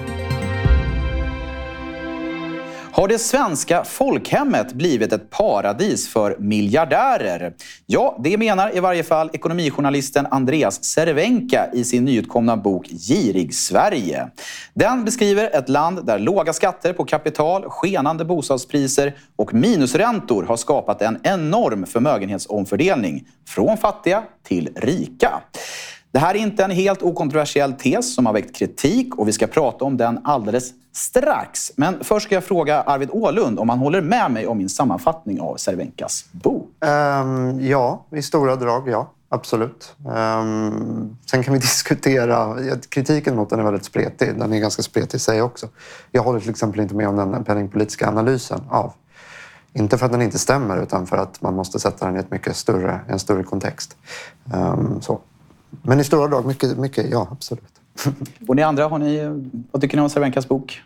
Har 2.95 3.07
det 3.07 3.19
svenska 3.19 3.83
folkhemmet 3.83 4.73
blivit 4.73 5.13
ett 5.13 5.29
paradis 5.29 6.09
för 6.09 6.35
miljardärer? 6.39 7.53
Ja, 7.85 8.19
det 8.23 8.37
menar 8.37 8.77
i 8.77 8.79
varje 8.79 9.03
fall 9.03 9.29
ekonomijournalisten 9.33 10.27
Andreas 10.31 10.83
Cervenka 10.83 11.69
i 11.73 11.83
sin 11.83 12.05
nyutkomna 12.05 12.57
bok 12.57 12.87
Girig 12.87 13.55
Sverige. 13.55 14.27
Den 14.73 15.05
beskriver 15.05 15.55
ett 15.55 15.69
land 15.69 16.05
där 16.05 16.19
låga 16.19 16.53
skatter 16.53 16.93
på 16.93 17.05
kapital, 17.05 17.63
skenande 17.69 18.25
bostadspriser 18.25 19.13
och 19.35 19.53
minusräntor 19.53 20.43
har 20.43 20.57
skapat 20.57 21.01
en 21.01 21.19
enorm 21.23 21.85
förmögenhetsomfördelning 21.85 23.27
från 23.47 23.77
fattiga 23.77 24.23
till 24.43 24.69
rika. 24.75 25.41
Det 26.13 26.19
här 26.19 26.35
är 26.35 26.39
inte 26.39 26.63
en 26.63 26.71
helt 26.71 27.03
okontroversiell 27.03 27.73
tes 27.73 28.15
som 28.15 28.25
har 28.25 28.33
väckt 28.33 28.55
kritik 28.55 29.15
och 29.15 29.27
vi 29.27 29.31
ska 29.31 29.47
prata 29.47 29.85
om 29.85 29.97
den 29.97 30.19
alldeles 30.23 30.71
strax. 30.91 31.71
Men 31.75 32.03
först 32.03 32.25
ska 32.25 32.35
jag 32.35 32.43
fråga 32.43 32.81
Arvid 32.81 33.09
Ålund 33.11 33.59
om 33.59 33.69
han 33.69 33.79
håller 33.79 34.01
med 34.01 34.31
mig 34.31 34.47
om 34.47 34.57
min 34.57 34.69
sammanfattning 34.69 35.41
av 35.41 35.57
Cervenkas 35.57 36.25
bok. 36.31 36.69
Um, 36.79 37.61
ja, 37.61 38.05
i 38.11 38.21
stora 38.21 38.55
drag, 38.55 38.89
ja. 38.89 39.11
Absolut. 39.29 39.95
Um, 39.97 41.17
sen 41.25 41.43
kan 41.43 41.53
vi 41.53 41.59
diskutera... 41.59 42.55
Kritiken 42.89 43.35
mot 43.35 43.49
den 43.49 43.59
är 43.59 43.63
väldigt 43.63 43.85
spretig. 43.85 44.39
Den 44.39 44.53
är 44.53 44.59
ganska 44.59 44.83
spretig 44.83 45.15
i 45.15 45.19
sig 45.19 45.41
också. 45.41 45.67
Jag 46.11 46.23
håller 46.23 46.39
till 46.39 46.49
exempel 46.49 46.79
inte 46.79 46.95
med 46.95 47.07
om 47.07 47.15
den 47.15 47.43
penningpolitiska 47.43 48.07
analysen 48.07 48.61
av. 48.69 48.93
Inte 49.73 49.97
för 49.97 50.05
att 50.05 50.11
den 50.11 50.21
inte 50.21 50.39
stämmer, 50.39 50.83
utan 50.83 51.07
för 51.07 51.17
att 51.17 51.41
man 51.41 51.55
måste 51.55 51.79
sätta 51.79 52.05
den 52.05 52.15
i 52.15 52.19
ett 52.19 52.31
mycket 52.31 52.55
större, 52.55 52.99
en 53.07 53.19
större 53.19 53.43
kontext. 53.43 53.97
Um, 54.53 55.01
så. 55.01 55.21
Men 55.81 55.99
i 55.99 56.03
stora 56.03 56.27
drag, 56.27 56.45
mycket, 56.45 56.77
mycket 56.77 57.05
ja, 57.11 57.27
absolut. 57.31 57.63
Och 58.47 58.55
ni 58.55 58.61
andra, 58.61 58.87
har 58.87 58.99
ni, 58.99 59.43
vad 59.71 59.81
tycker 59.81 59.97
ni 59.97 60.03
om 60.03 60.09
Cervenkas 60.09 60.47
bok? 60.47 60.81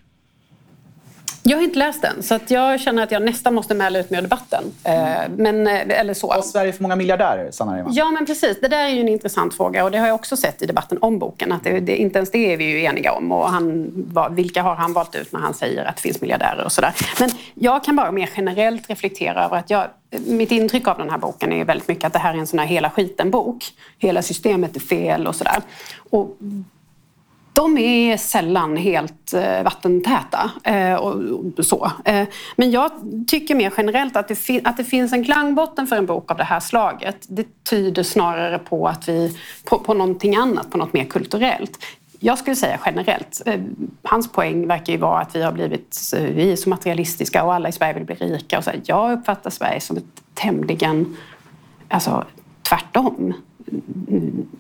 Jag 1.50 1.58
har 1.58 1.64
inte 1.64 1.80
läst 1.80 2.02
den 2.02 2.24
så 2.24 2.36
att 2.36 2.52
jag 2.52 2.80
känner 2.80 3.04
att 3.04 3.12
jag 3.12 3.22
nästan 3.22 3.54
måste 3.54 3.74
mäla 3.74 4.00
ut 4.00 4.10
mig 4.10 4.18
ur 4.18 4.22
debatten. 4.22 4.64
Eh, 4.84 4.94
Men, 5.38 5.68
eh, 5.68 6.00
eller 6.00 6.14
så. 6.14 6.34
Har 6.34 6.42
Sverige 6.42 6.74
för 6.74 6.84
många 6.84 6.96
miljardärer, 6.96 7.52
Sanna 7.52 7.76
Reimann? 7.76 7.94
Ja, 7.94 8.12
men 8.12 8.26
precis. 8.26 8.60
Det 8.62 8.68
där 8.68 8.86
är 8.86 8.90
ju 8.90 9.00
en 9.00 9.10
intressant 9.10 9.56
fråga 9.56 9.84
och 9.84 9.92
det 9.92 9.98
har 9.98 10.08
jag 10.08 10.16
också 10.16 10.38
sett 10.38 10.62
i 10.62 10.66
debatten 10.66 10.98
om 11.02 11.20
boken. 11.20 11.52
Att 11.52 11.64
det, 11.64 11.80
det, 11.80 11.98
inte 11.98 12.20
ens 12.20 12.32
det 12.32 12.54
är 12.54 12.58
vi 12.58 12.64
ju 12.64 12.84
eniga 12.84 13.12
om. 13.12 13.32
Och 13.32 13.50
han, 13.50 13.92
vilka 14.32 14.62
har 14.62 14.76
han 14.76 14.94
valt 14.94 15.16
ut 15.16 15.32
när 15.32 15.40
han 15.40 15.54
säger 15.54 15.86
att 15.86 15.96
det 15.96 16.02
finns 16.02 16.22
miljardärer 16.22 16.66
och 16.66 16.72
sådär. 16.72 16.94
Men 17.20 17.30
jag 17.54 17.84
kan 17.84 17.96
bara 17.96 18.12
mer 18.12 18.30
generellt 18.36 18.90
reflektera 18.90 19.46
över 19.46 19.58
att 19.58 19.70
jag, 19.70 19.88
mitt 20.12 20.52
intryck 20.52 20.88
av 20.88 20.98
den 20.98 21.10
här 21.10 21.18
boken 21.18 21.54
är 21.54 21.66
väldigt 21.66 21.88
mycket 21.88 22.06
att 22.06 22.14
det 22.14 22.20
här 22.20 22.34
är 22.34 22.38
en 22.38 22.48
sån 22.48 22.60
här 22.60 22.66
hela 22.66 22.90
skiten-bok. 22.90 23.66
Hela 23.98 24.22
systemet 24.22 24.76
är 24.76 24.80
fel 24.80 25.28
och 25.28 25.36
sådär. 25.36 25.62
Och 26.10 26.38
de 27.54 27.78
är 27.78 28.18
sällan 28.18 28.78
helt 28.78 29.34
eh, 29.34 29.64
vattentäta. 29.64 30.52
Eh, 30.64 30.94
och, 30.94 31.16
så. 31.66 31.92
Eh, 32.06 32.28
men 32.56 32.72
jag 32.72 32.92
tycker 33.28 33.56
mer 33.56 33.74
generellt 33.78 34.16
att 34.16 34.28
det, 34.28 34.62
att 34.64 34.78
det 34.78 34.84
finns 34.84 35.14
en 35.14 35.26
klangbotten 35.26 35.88
för 35.88 35.96
en 35.96 36.06
bok 36.06 36.32
av 36.32 36.38
det 36.38 36.44
här 36.44 36.60
slaget. 36.60 37.18
Det 37.28 37.64
tyder 37.70 38.04
snarare 38.04 38.60
på, 38.60 38.88
att 38.88 39.10
vi, 39.10 39.38
på, 39.66 39.80
på 39.80 39.94
någonting 39.94 40.36
annat, 40.36 40.72
på 40.72 40.78
något 40.78 40.94
mer 40.94 41.06
kulturellt. 41.06 41.80
Jag 42.20 42.38
skulle 42.38 42.56
säga 42.56 42.80
generellt. 42.86 43.42
Eh, 43.46 43.62
hans 44.04 44.32
poäng 44.32 44.68
verkar 44.68 44.94
ju 44.94 45.00
vara 45.00 45.22
att 45.22 45.36
vi 45.36 45.44
har 45.44 45.52
blivit 45.52 46.14
eh, 46.16 46.24
vi 46.24 46.52
är 46.52 46.56
så 46.56 46.70
materialistiska 46.70 47.44
och 47.44 47.54
alla 47.54 47.70
i 47.70 47.72
Sverige 47.72 47.94
vill 47.94 48.06
bli 48.06 48.16
rika. 48.16 48.58
Och 48.58 48.64
så 48.64 48.70
här, 48.70 48.82
jag 48.86 49.20
uppfattar 49.20 49.50
Sverige 49.50 49.82
som 49.82 49.98
ett 49.98 50.24
tämligen 50.34 51.18
alltså, 51.90 52.26
tvärtom 52.70 53.34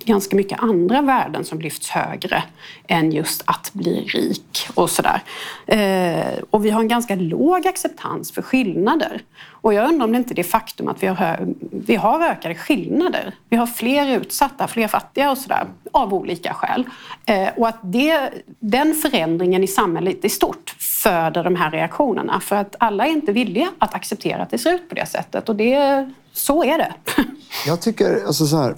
ganska 0.05 0.35
mycket 0.35 0.63
andra 0.63 1.01
värden 1.01 1.45
som 1.45 1.59
lyfts 1.59 1.89
högre 1.89 2.43
än 2.87 3.11
just 3.11 3.43
att 3.45 3.73
bli 3.73 4.05
rik 4.05 4.67
och 4.73 4.89
sådär. 4.89 5.21
Eh, 5.65 6.43
och 6.49 6.65
vi 6.65 6.69
har 6.69 6.81
en 6.81 6.87
ganska 6.87 7.15
låg 7.15 7.67
acceptans 7.67 8.31
för 8.31 8.41
skillnader. 8.41 9.21
Och 9.49 9.73
jag 9.73 9.89
undrar 9.89 10.05
om 10.05 10.11
det 10.11 10.17
inte 10.17 10.33
är 10.33 10.35
det 10.35 10.43
faktum 10.43 10.87
att 10.87 11.03
vi 11.03 11.07
har, 11.07 11.47
vi 11.71 11.95
har 11.95 12.21
ökade 12.21 12.55
skillnader. 12.55 13.35
Vi 13.49 13.57
har 13.57 13.67
fler 13.67 14.17
utsatta, 14.17 14.67
fler 14.67 14.87
fattiga 14.87 15.31
och 15.31 15.37
sådär 15.37 15.65
av 15.91 16.13
olika 16.13 16.53
skäl. 16.53 16.83
Eh, 17.25 17.49
och 17.57 17.67
att 17.67 17.79
det, 17.81 18.29
den 18.59 18.93
förändringen 18.93 19.63
i 19.63 19.67
samhället 19.67 20.25
i 20.25 20.29
stort 20.29 20.75
föder 20.79 21.43
de 21.43 21.55
här 21.55 21.71
reaktionerna. 21.71 22.39
För 22.39 22.55
att 22.55 22.75
alla 22.79 23.07
är 23.07 23.11
inte 23.11 23.31
villiga 23.31 23.69
att 23.79 23.93
acceptera 23.93 24.41
att 24.41 24.49
det 24.49 24.57
ser 24.57 24.73
ut 24.73 24.89
på 24.89 24.95
det 24.95 25.05
sättet. 25.05 25.49
Och 25.49 25.55
det, 25.55 26.11
så 26.33 26.63
är 26.63 26.77
det. 26.77 26.93
Jag 27.67 27.81
tycker, 27.81 28.25
alltså 28.25 28.45
så 28.45 28.57
här, 28.57 28.75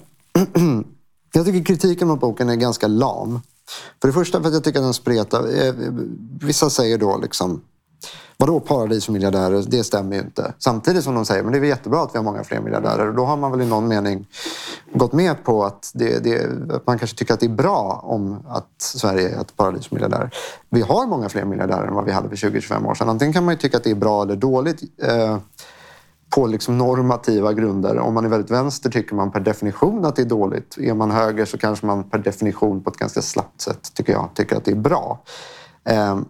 jag 1.32 1.44
tycker 1.44 1.64
kritiken 1.64 2.08
mot 2.08 2.20
boken 2.20 2.48
är 2.48 2.56
ganska 2.56 2.86
lam. 2.86 3.40
För 4.00 4.08
det 4.08 4.14
första 4.14 4.40
för 4.40 4.48
att 4.48 4.54
jag 4.54 4.64
tycker 4.64 4.78
att 4.78 4.84
den 4.84 4.94
spretar. 4.94 5.66
eh, 5.66 5.74
Vissa 6.40 6.70
säger 6.70 6.98
då 6.98 7.18
liksom 7.18 7.60
Vadå 8.40 8.60
paradis 8.60 9.04
för 9.04 9.12
miljardärer? 9.12 9.64
Det 9.68 9.84
stämmer 9.84 10.16
ju 10.16 10.22
inte. 10.22 10.54
Samtidigt 10.58 11.04
som 11.04 11.14
de 11.14 11.24
säger 11.24 11.42
men 11.42 11.52
det 11.52 11.58
är 11.58 11.60
väl 11.60 11.68
jättebra 11.68 12.02
att 12.02 12.14
vi 12.14 12.18
har 12.18 12.24
många 12.24 12.44
fler 12.44 12.60
miljardärer. 12.60 13.08
Och 13.08 13.14
då 13.14 13.24
har 13.24 13.36
man 13.36 13.50
väl 13.50 13.60
i 13.60 13.66
någon 13.66 13.88
mening 13.88 14.26
gått 14.92 15.12
med 15.12 15.44
på 15.44 15.64
att, 15.64 15.90
det, 15.94 16.24
det, 16.24 16.50
att 16.74 16.86
man 16.86 16.98
kanske 16.98 17.16
tycker 17.16 17.34
att 17.34 17.40
det 17.40 17.46
är 17.46 17.50
bra 17.50 18.00
om 18.04 18.46
att 18.48 18.68
Sverige 18.78 19.28
är 19.28 19.40
ett 19.40 19.56
paradis 19.56 19.86
för 19.86 19.94
miljardärer. 19.94 20.30
Vi 20.70 20.80
har 20.80 21.06
många 21.06 21.28
fler 21.28 21.44
miljardärer 21.44 21.86
än 21.86 21.94
vad 21.94 22.04
vi 22.04 22.12
hade 22.12 22.28
för 22.28 22.36
20-25 22.36 22.86
år 22.86 22.94
sedan. 22.94 23.08
Antingen 23.08 23.32
kan 23.32 23.44
man 23.44 23.54
ju 23.54 23.58
tycka 23.58 23.76
att 23.76 23.84
det 23.84 23.90
är 23.90 23.94
bra 23.94 24.22
eller 24.22 24.36
dåligt. 24.36 24.82
Eh, 25.02 25.38
på 26.34 26.46
liksom 26.46 26.78
normativa 26.78 27.52
grunder. 27.52 27.98
Om 27.98 28.14
man 28.14 28.24
är 28.24 28.28
väldigt 28.28 28.50
vänster 28.50 28.90
tycker 28.90 29.14
man 29.14 29.30
per 29.30 29.40
definition 29.40 30.04
att 30.04 30.16
det 30.16 30.22
är 30.22 30.26
dåligt. 30.26 30.78
Är 30.78 30.94
man 30.94 31.10
höger 31.10 31.44
så 31.44 31.58
kanske 31.58 31.86
man 31.86 32.10
per 32.10 32.18
definition 32.18 32.82
på 32.82 32.90
ett 32.90 32.96
ganska 32.96 33.22
slappt 33.22 33.60
sätt 33.60 33.94
tycker 33.94 34.12
jag 34.12 34.30
tycker 34.34 34.56
att 34.56 34.64
det 34.64 34.70
är 34.70 34.76
bra. 34.76 35.22
Ehm, 35.84 36.24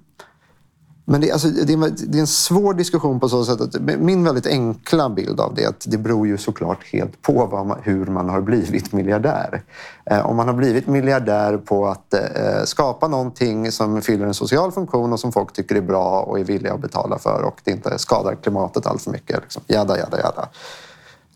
men 1.05 1.21
det, 1.21 1.31
alltså, 1.31 1.49
det, 1.49 1.73
är, 1.73 2.07
det, 2.09 2.19
är, 2.19 2.21
en 2.21 2.27
svår 2.27 2.75
diskussion 2.75 3.21
på 3.21 3.29
så 3.29 3.45
sätt 3.45 3.61
att 3.61 3.81
min 3.81 4.25
väldigt 4.25 4.47
enkla 4.47 5.11
bild 5.11 5.41
av 5.41 5.55
det 5.55 5.65
är 5.65 5.69
att 5.69 5.85
det 5.89 5.99
beror 5.99 6.27
ju 6.27 6.39
såklart 6.39 6.85
helt 6.93 7.23
på 7.23 7.65
man, 7.65 7.79
hur 7.83 8.07
man 8.07 8.29
har 8.29 8.41
blivit 8.41 8.93
miljardär. 8.93 9.63
Eh, 10.05 10.27
om 10.27 10.37
man 10.37 10.47
har 10.47 10.55
blivit 10.55 10.87
miljardär 10.87 11.57
på 11.57 11.87
att 11.87 12.15
eh, 12.15 12.21
skapa 12.65 13.09
någonting 13.09 13.73
som 13.73 14.03
fyller 14.03 14.27
en 14.27 14.35
social 14.35 14.73
funktion 14.73 15.13
och 15.13 15.21
som 15.21 15.33
folk 15.33 15.53
tycker 15.53 15.75
är 15.75 15.81
bra 15.81 16.21
och 16.21 16.41
är 16.41 16.45
villiga 16.45 16.75
att 16.75 16.81
betala 16.81 17.19
för 17.19 17.43
och 17.43 17.61
det 17.65 17.71
inte 17.71 17.99
skadar 17.99 18.35
klimatet 18.35 18.87
allt 18.87 19.03
för 19.03 19.11
mycket. 19.11 19.41
Liksom, 19.43 19.63
jada, 19.67 19.99
jada, 19.99 20.19
jada. 20.19 20.49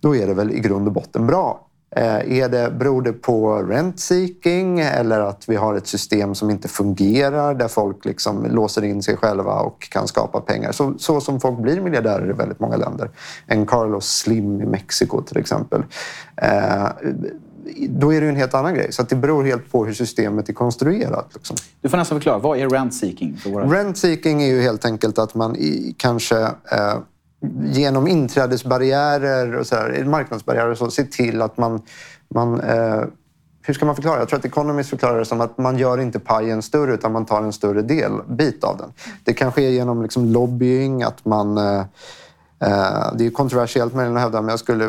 Då 0.00 0.16
är 0.16 0.26
det 0.26 0.34
väl 0.34 0.50
i 0.50 0.60
grund 0.60 0.86
och 0.86 0.92
botten 0.92 1.26
bra. 1.26 1.60
Eh, 1.96 2.38
är 2.38 2.48
det, 2.48 2.70
beror 2.70 3.02
det 3.02 3.12
på 3.12 3.62
rent-seeking 3.62 4.80
eller 4.80 5.20
att 5.20 5.48
vi 5.48 5.56
har 5.56 5.74
ett 5.74 5.86
system 5.86 6.34
som 6.34 6.50
inte 6.50 6.68
fungerar 6.68 7.54
där 7.54 7.68
folk 7.68 8.04
liksom 8.04 8.46
låser 8.46 8.84
in 8.84 9.02
sig 9.02 9.16
själva 9.16 9.60
och 9.60 9.88
kan 9.90 10.08
skapa 10.08 10.40
pengar? 10.40 10.72
Så, 10.72 10.94
så 10.98 11.20
som 11.20 11.40
folk 11.40 11.58
blir 11.58 11.80
miljardärer 11.80 12.30
i 12.30 12.32
väldigt 12.32 12.60
många 12.60 12.76
länder. 12.76 13.10
En 13.46 13.66
Carlos 13.66 14.06
Slim 14.06 14.60
i 14.60 14.66
Mexiko 14.66 15.22
till 15.22 15.38
exempel. 15.38 15.82
Eh, 16.36 16.88
då 17.88 18.12
är 18.12 18.20
det 18.20 18.28
en 18.28 18.36
helt 18.36 18.54
annan 18.54 18.74
grej. 18.74 18.92
Så 18.92 19.02
det 19.02 19.16
beror 19.16 19.44
helt 19.44 19.72
på 19.72 19.86
hur 19.86 19.92
systemet 19.92 20.48
är 20.48 20.52
konstruerat. 20.52 21.30
Liksom. 21.34 21.56
Du 21.80 21.88
får 21.88 21.98
nästan 21.98 22.18
förklara. 22.18 22.38
Vad 22.38 22.58
är 22.58 22.68
rent-seeking? 22.68 23.36
Rent-seeking 23.44 24.42
är 24.42 24.46
ju 24.46 24.60
helt 24.60 24.84
enkelt 24.84 25.18
att 25.18 25.34
man 25.34 25.56
i, 25.56 25.94
kanske 25.98 26.40
eh, 26.42 26.98
genom 27.62 28.08
inträdesbarriärer 28.08 29.56
och 29.56 29.66
så 29.66 29.76
här, 29.76 30.04
marknadsbarriärer 30.04 30.70
och 30.70 30.78
så, 30.78 30.90
se 30.90 31.04
till 31.04 31.42
att 31.42 31.56
man... 31.58 31.82
man 32.34 32.60
eh, 32.60 33.02
hur 33.66 33.74
ska 33.74 33.86
man 33.86 33.94
förklara? 33.94 34.18
Jag 34.18 34.28
tror 34.28 34.38
att 34.38 34.44
Economist 34.44 34.90
förklarar 34.90 35.18
det 35.18 35.24
som 35.24 35.40
att 35.40 35.58
man 35.58 35.78
gör 35.78 36.00
inte 36.00 36.18
pajen 36.18 36.62
större 36.62 36.94
utan 36.94 37.12
man 37.12 37.26
tar 37.26 37.42
en 37.42 37.52
större 37.52 37.82
del, 37.82 38.12
bit 38.28 38.64
av 38.64 38.76
den. 38.76 38.92
Det 39.24 39.32
kan 39.32 39.52
ske 39.52 39.70
genom 39.70 40.02
liksom 40.02 40.32
lobbying, 40.32 41.02
att 41.02 41.24
man 41.24 41.58
eh, 41.58 41.82
Eh, 41.82 41.84
Eh, 42.66 43.12
det 43.14 43.26
är 43.26 43.30
kontroversiellt 43.30 43.94
möjligen 43.94 44.16
att 44.16 44.22
hävda, 44.22 44.40
men 44.40 44.48
jag 44.48 44.58
skulle 44.58 44.88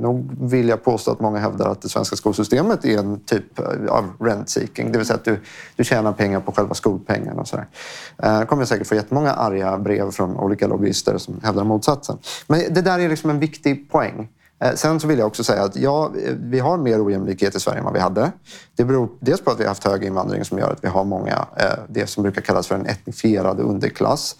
nog 0.00 0.30
vilja 0.40 0.76
påstå 0.76 1.10
att 1.10 1.20
många 1.20 1.38
hävdar 1.38 1.68
att 1.68 1.82
det 1.82 1.88
svenska 1.88 2.16
skolsystemet 2.16 2.84
är 2.84 2.98
en 2.98 3.20
typ 3.20 3.58
eh, 3.58 3.64
av 3.88 4.04
rent-seeking. 4.18 4.92
Det 4.92 4.98
vill 4.98 5.06
säga 5.06 5.16
att 5.16 5.24
du, 5.24 5.40
du 5.76 5.84
tjänar 5.84 6.12
pengar 6.12 6.40
på 6.40 6.52
själva 6.52 6.74
skolpengen 6.74 7.38
och 7.38 7.48
sådär. 7.48 7.66
Eh, 8.22 8.32
jag 8.32 8.48
kommer 8.48 8.64
säkert 8.64 8.86
få 8.86 8.94
jättemånga 8.94 9.32
arga 9.32 9.78
brev 9.78 10.10
från 10.10 10.36
olika 10.36 10.66
lobbyister 10.66 11.18
som 11.18 11.40
hävdar 11.42 11.64
motsatsen. 11.64 12.18
Men 12.46 12.74
det 12.74 12.82
där 12.82 12.98
är 12.98 13.08
liksom 13.08 13.30
en 13.30 13.38
viktig 13.38 13.90
poäng. 13.90 14.28
Sen 14.74 15.00
så 15.00 15.06
vill 15.06 15.18
jag 15.18 15.26
också 15.26 15.44
säga 15.44 15.62
att 15.62 15.76
ja, 15.76 16.10
vi 16.40 16.58
har 16.58 16.78
mer 16.78 17.06
ojämlikhet 17.06 17.54
i 17.54 17.60
Sverige 17.60 17.78
än 17.78 17.84
vad 17.84 17.92
vi 17.92 18.00
hade. 18.00 18.32
Det 18.76 18.84
beror 18.84 19.08
dels 19.20 19.40
på 19.40 19.50
att 19.50 19.60
vi 19.60 19.62
har 19.62 19.68
haft 19.68 19.84
hög 19.84 20.04
invandring 20.04 20.44
som 20.44 20.58
gör 20.58 20.70
att 20.70 20.84
vi 20.84 20.88
har 20.88 21.04
många, 21.04 21.46
det 21.88 22.06
som 22.06 22.22
brukar 22.22 22.42
kallas 22.42 22.66
för 22.66 22.74
en 22.74 22.86
etnifierad 22.86 23.60
underklass. 23.60 24.36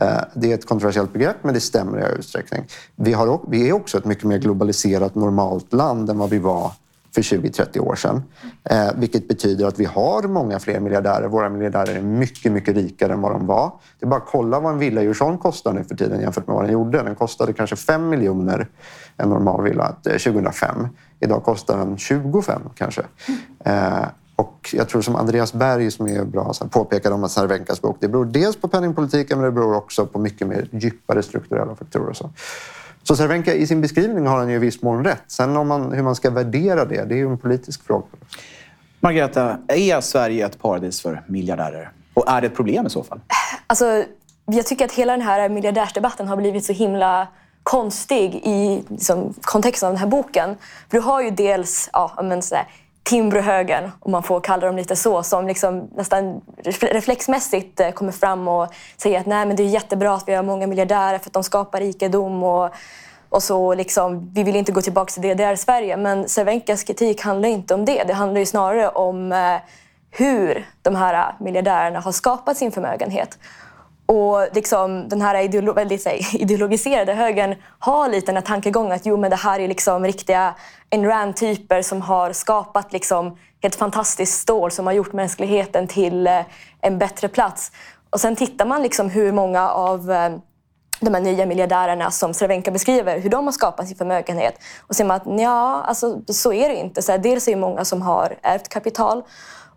Eh, 0.00 0.20
det 0.34 0.50
är 0.50 0.54
ett 0.54 0.66
kontroversiellt 0.66 1.12
begrepp, 1.12 1.36
men 1.42 1.54
det 1.54 1.60
stämmer 1.60 1.98
i 1.98 2.18
utsträckning. 2.18 2.64
Vi, 2.96 3.12
har, 3.12 3.40
vi 3.48 3.68
är 3.68 3.72
också 3.72 3.98
ett 3.98 4.04
mycket 4.04 4.24
mer 4.24 4.38
globaliserat 4.38 5.14
normalt 5.14 5.72
land 5.72 6.10
än 6.10 6.18
vad 6.18 6.30
vi 6.30 6.38
var 6.38 6.72
för 7.14 7.22
20-30 7.22 7.78
år 7.78 7.94
sedan. 7.94 8.22
Eh, 8.64 8.88
vilket 8.96 9.28
betyder 9.28 9.66
att 9.66 9.78
vi 9.78 9.84
har 9.84 10.22
många 10.22 10.58
fler 10.58 10.80
miljardärer. 10.80 11.28
Våra 11.28 11.48
miljardärer 11.48 11.96
är 11.96 12.02
mycket, 12.02 12.52
mycket 12.52 12.74
rikare 12.74 13.12
än 13.12 13.20
vad 13.20 13.32
de 13.32 13.46
var. 13.46 13.72
Det 13.98 14.06
är 14.06 14.08
bara 14.10 14.20
att 14.20 14.28
kolla 14.28 14.60
vad 14.60 14.72
en 14.72 14.78
villa 14.78 15.02
i 15.02 15.04
Djursholm 15.04 15.38
kostar 15.38 15.72
nu 15.72 15.84
för 15.84 15.94
tiden 15.94 16.20
jämfört 16.20 16.46
med 16.46 16.54
vad 16.54 16.64
den 16.64 16.72
gjorde. 16.72 17.02
Den 17.02 17.14
kostade 17.14 17.52
kanske 17.52 17.76
5 17.76 18.08
miljoner, 18.08 18.68
en 19.16 19.28
normal 19.28 19.62
villa, 19.62 19.96
eh, 20.06 20.12
2005. 20.12 20.88
Idag 21.20 21.44
kostar 21.44 21.78
den 21.78 21.98
25 21.98 22.62
kanske. 22.74 23.02
Eh, 23.64 24.04
och 24.40 24.70
jag 24.72 24.88
tror 24.88 25.02
som 25.02 25.16
Andreas 25.16 25.52
Berg 25.52 25.90
som 25.90 26.06
är 26.06 26.24
bra 26.24 26.52
så 26.52 26.68
påpekade 26.68 27.14
om 27.14 27.28
Cervenkas 27.28 27.80
bok, 27.80 27.96
det 28.00 28.08
beror 28.08 28.24
dels 28.24 28.56
på 28.56 28.68
penningpolitiken 28.68 29.38
men 29.38 29.44
det 29.44 29.52
beror 29.52 29.76
också 29.76 30.06
på 30.06 30.18
mycket 30.18 30.46
mer 30.46 30.68
djupare 30.72 31.22
strukturella 31.22 31.76
faktorer. 31.76 32.12
Så. 32.12 32.30
Så 33.02 33.16
Cervenka 33.16 33.54
i 33.54 33.66
sin 33.66 33.80
beskrivning 33.80 34.26
har 34.26 34.38
han 34.38 34.48
ju 34.48 34.56
i 34.56 34.58
viss 34.58 34.82
mån 34.82 35.04
rätt. 35.04 35.22
Sen 35.26 35.56
om 35.56 35.68
man, 35.68 35.92
hur 35.92 36.02
man 36.02 36.14
ska 36.14 36.30
värdera 36.30 36.84
det, 36.84 37.04
det 37.04 37.14
är 37.14 37.18
ju 37.18 37.30
en 37.30 37.38
politisk 37.38 37.86
fråga. 37.86 38.06
Margareta, 39.00 39.58
är 39.68 40.00
Sverige 40.00 40.46
ett 40.46 40.62
paradis 40.62 41.02
för 41.02 41.22
miljardärer? 41.26 41.90
Och 42.14 42.28
är 42.28 42.40
det 42.40 42.46
ett 42.46 42.56
problem 42.56 42.86
i 42.86 42.90
så 42.90 43.02
fall? 43.02 43.20
Alltså, 43.66 44.04
jag 44.46 44.66
tycker 44.66 44.84
att 44.84 44.92
hela 44.92 45.12
den 45.12 45.22
här 45.22 45.48
miljardärsdebatten 45.48 46.28
har 46.28 46.36
blivit 46.36 46.64
så 46.64 46.72
himla 46.72 47.28
konstig 47.62 48.34
i 48.34 48.84
liksom, 48.88 49.34
kontexten 49.40 49.86
av 49.86 49.92
den 49.92 50.00
här 50.00 50.06
boken. 50.06 50.56
För 50.90 50.96
du 50.96 51.02
har 51.02 51.22
ju 51.22 51.30
dels 51.30 51.90
ja, 51.92 52.20
men, 52.22 52.42
sådär, 52.42 52.68
Timbrohögern, 53.02 53.90
om 54.00 54.12
man 54.12 54.22
får 54.22 54.40
kalla 54.40 54.66
dem 54.66 54.76
lite 54.76 54.96
så, 54.96 55.22
som 55.22 55.46
liksom 55.46 55.90
nästan 55.96 56.40
reflexmässigt 56.80 57.80
eh, 57.80 57.90
kommer 57.90 58.12
fram 58.12 58.48
och 58.48 58.68
säger 58.96 59.20
att 59.20 59.26
Nej, 59.26 59.46
men 59.46 59.56
det 59.56 59.62
är 59.62 59.66
jättebra 59.66 60.14
att 60.14 60.28
vi 60.28 60.34
har 60.34 60.42
många 60.42 60.66
miljardärer 60.66 61.18
för 61.18 61.28
att 61.28 61.32
de 61.32 61.44
skapar 61.44 61.80
rikedom 61.80 62.42
och, 62.42 62.70
och 63.28 63.42
så 63.42 63.74
liksom, 63.74 64.30
vi 64.34 64.42
vill 64.42 64.56
inte 64.56 64.72
gå 64.72 64.80
tillbaka 64.80 65.12
till 65.12 65.22
DDR-Sverige. 65.22 65.96
Men 65.96 66.28
Cervenkas 66.28 66.82
kritik 66.82 67.22
handlar 67.22 67.48
inte 67.48 67.74
om 67.74 67.84
det. 67.84 68.04
Det 68.04 68.12
handlar 68.12 68.40
ju 68.40 68.46
snarare 68.46 68.88
om 68.88 69.32
eh, 69.32 69.56
hur 70.10 70.66
de 70.82 70.96
här 70.96 71.14
eh, 71.14 71.44
miljardärerna 71.44 72.00
har 72.00 72.12
skapat 72.12 72.56
sin 72.56 72.72
förmögenhet. 72.72 73.38
Och 74.10 74.46
liksom, 74.52 75.08
den 75.08 75.22
här 75.22 75.42
ideolo 75.42 75.72
väldigt 75.72 76.06
här, 76.06 76.34
ideologiserade 76.42 77.14
högern 77.14 77.54
har 77.78 78.08
lite 78.08 78.26
den 78.26 78.36
här 78.36 78.42
tankegången 78.42 78.92
att 78.92 79.06
jo, 79.06 79.16
men 79.16 79.30
det 79.30 79.36
här 79.36 79.60
är 79.60 79.68
liksom 79.68 80.04
riktiga 80.04 80.54
Ayn 80.90 81.06
Rand-typer 81.06 81.82
som 81.82 82.02
har 82.02 82.32
skapat 82.32 82.92
liksom 82.92 83.38
helt 83.62 83.74
fantastiskt 83.74 84.40
stål 84.40 84.70
som 84.70 84.86
har 84.86 84.92
gjort 84.92 85.12
mänskligheten 85.12 85.86
till 85.86 86.26
eh, 86.26 86.40
en 86.80 86.98
bättre 86.98 87.28
plats. 87.28 87.72
Och 88.10 88.20
sen 88.20 88.36
tittar 88.36 88.66
man 88.66 88.82
liksom 88.82 89.10
hur 89.10 89.32
många 89.32 89.70
av 89.70 90.10
eh, 90.10 90.30
de 91.00 91.14
här 91.14 91.20
nya 91.20 91.46
miljardärerna 91.46 92.10
som 92.10 92.34
Cervenka 92.34 92.70
beskriver, 92.70 93.18
hur 93.18 93.30
de 93.30 93.44
har 93.44 93.52
skapat 93.52 93.88
sin 93.88 93.96
förmögenhet. 93.96 94.54
Och 94.80 94.96
ser 94.96 95.04
man 95.04 95.16
att 95.16 95.40
ja, 95.40 95.82
alltså, 95.82 96.20
så 96.28 96.52
är 96.52 96.68
det 96.68 96.74
inte. 96.74 97.02
Så 97.02 97.12
här, 97.12 97.18
dels 97.18 97.48
är 97.48 97.52
det 97.52 97.60
många 97.60 97.84
som 97.84 98.02
har 98.02 98.36
ärvt 98.42 98.68
kapital 98.68 99.22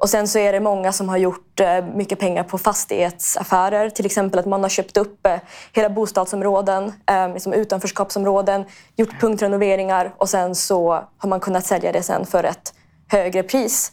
och 0.04 0.10
sen 0.10 0.28
så 0.28 0.39
är 0.39 0.54
det 0.54 0.60
många 0.60 0.92
som 0.92 1.10
har 1.10 1.18
gjort 1.18 1.60
eh, 1.60 1.86
mycket 1.86 2.20
pengar 2.20 2.44
på 2.44 2.58
fastighetsaffärer. 2.58 3.89
Till 3.89 4.06
exempel 4.06 4.39
att 4.39 4.46
man 4.46 4.62
har 4.62 4.70
köpt 4.70 4.98
upp 4.98 5.28
eh, 5.28 5.36
hela 5.74 5.89
bostadsområden, 5.89 6.94
eh, 7.10 7.34
liksom 7.34 7.54
utanförskapsområden, 7.54 8.66
gjort 8.96 9.20
punktrenoveringar 9.20 10.13
och 10.18 10.30
sen 10.30 10.56
så 10.56 10.92
har 11.18 11.30
man 11.30 11.39
kunnat 11.39 11.66
sälja 11.66 11.92
det 11.92 12.04
sen 12.04 12.26
för 12.26 12.44
ett 12.44 12.74
högre 13.08 13.44
pris. 13.44 13.92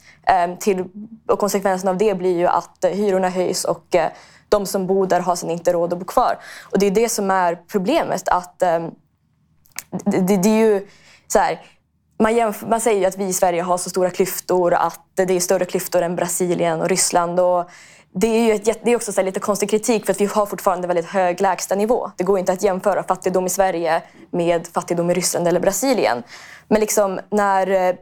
Till, 0.60 0.84
och 1.28 1.38
konsekvensen 1.38 1.88
av 1.88 1.98
det 1.98 2.14
blir 2.14 2.38
ju 2.38 2.46
att 2.46 2.84
hyrorna 2.92 3.28
höjs 3.28 3.64
och 3.64 3.96
de 4.48 4.66
som 4.66 4.86
bor 4.86 5.06
där 5.06 5.20
har 5.20 5.36
sen 5.36 5.50
inte 5.50 5.72
råd 5.72 5.92
att 5.92 5.98
bo 5.98 6.04
kvar. 6.04 6.38
Och 6.62 6.78
det 6.78 6.86
är 6.86 6.90
det 6.90 7.08
som 7.08 7.30
är 7.30 7.54
problemet. 7.54 8.28
att 8.28 8.58
det, 8.58 8.90
det, 10.04 10.36
det 10.36 10.48
är 10.48 10.58
ju 10.58 10.86
så 11.28 11.38
här, 11.38 11.60
man, 12.20 12.36
jämför, 12.36 12.66
man 12.66 12.80
säger 12.80 13.00
ju 13.00 13.06
att 13.06 13.18
vi 13.18 13.24
i 13.24 13.32
Sverige 13.32 13.62
har 13.62 13.78
så 13.78 13.90
stora 13.90 14.10
klyftor, 14.10 14.74
att 14.74 15.00
det 15.14 15.36
är 15.36 15.40
större 15.40 15.64
klyftor 15.64 16.02
än 16.02 16.16
Brasilien 16.16 16.80
och 16.80 16.88
Ryssland. 16.88 17.40
Och 17.40 17.70
det 18.12 18.26
är 18.26 18.44
ju 18.44 18.52
ett, 18.52 18.84
det 18.84 18.92
är 18.92 18.96
också 18.96 19.22
lite 19.22 19.40
konstig 19.40 19.70
kritik 19.70 20.06
för 20.06 20.12
att 20.12 20.20
vi 20.20 20.26
har 20.26 20.46
fortfarande 20.46 20.88
väldigt 20.88 21.06
hög 21.06 21.40
lägstanivå. 21.40 22.10
Det 22.16 22.24
går 22.24 22.38
inte 22.38 22.52
att 22.52 22.62
jämföra 22.62 23.02
fattigdom 23.02 23.46
i 23.46 23.50
Sverige 23.50 24.02
med 24.30 24.66
fattigdom 24.66 25.10
i 25.10 25.14
Ryssland 25.14 25.48
eller 25.48 25.60
Brasilien. 25.60 26.22
Men 26.68 26.80
liksom 26.80 27.20
när 27.30 27.88
eh, 27.88 27.94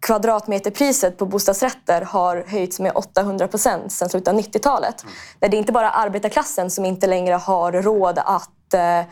kvadratmeterpriset 0.00 1.18
på 1.18 1.26
bostadsrätter 1.26 2.02
har 2.02 2.44
höjts 2.46 2.80
med 2.80 2.92
800 2.94 3.48
procent 3.48 3.92
sedan 3.92 4.08
slutet 4.08 4.28
av 4.28 4.40
90-talet. 4.40 5.02
Mm. 5.02 5.14
Det 5.38 5.56
är 5.56 5.58
inte 5.58 5.72
bara 5.72 5.90
arbetarklassen 5.90 6.70
som 6.70 6.84
inte 6.84 7.06
längre 7.06 7.34
har 7.34 7.72
råd 7.72 8.18
att 8.18 8.74
eh, 8.74 9.02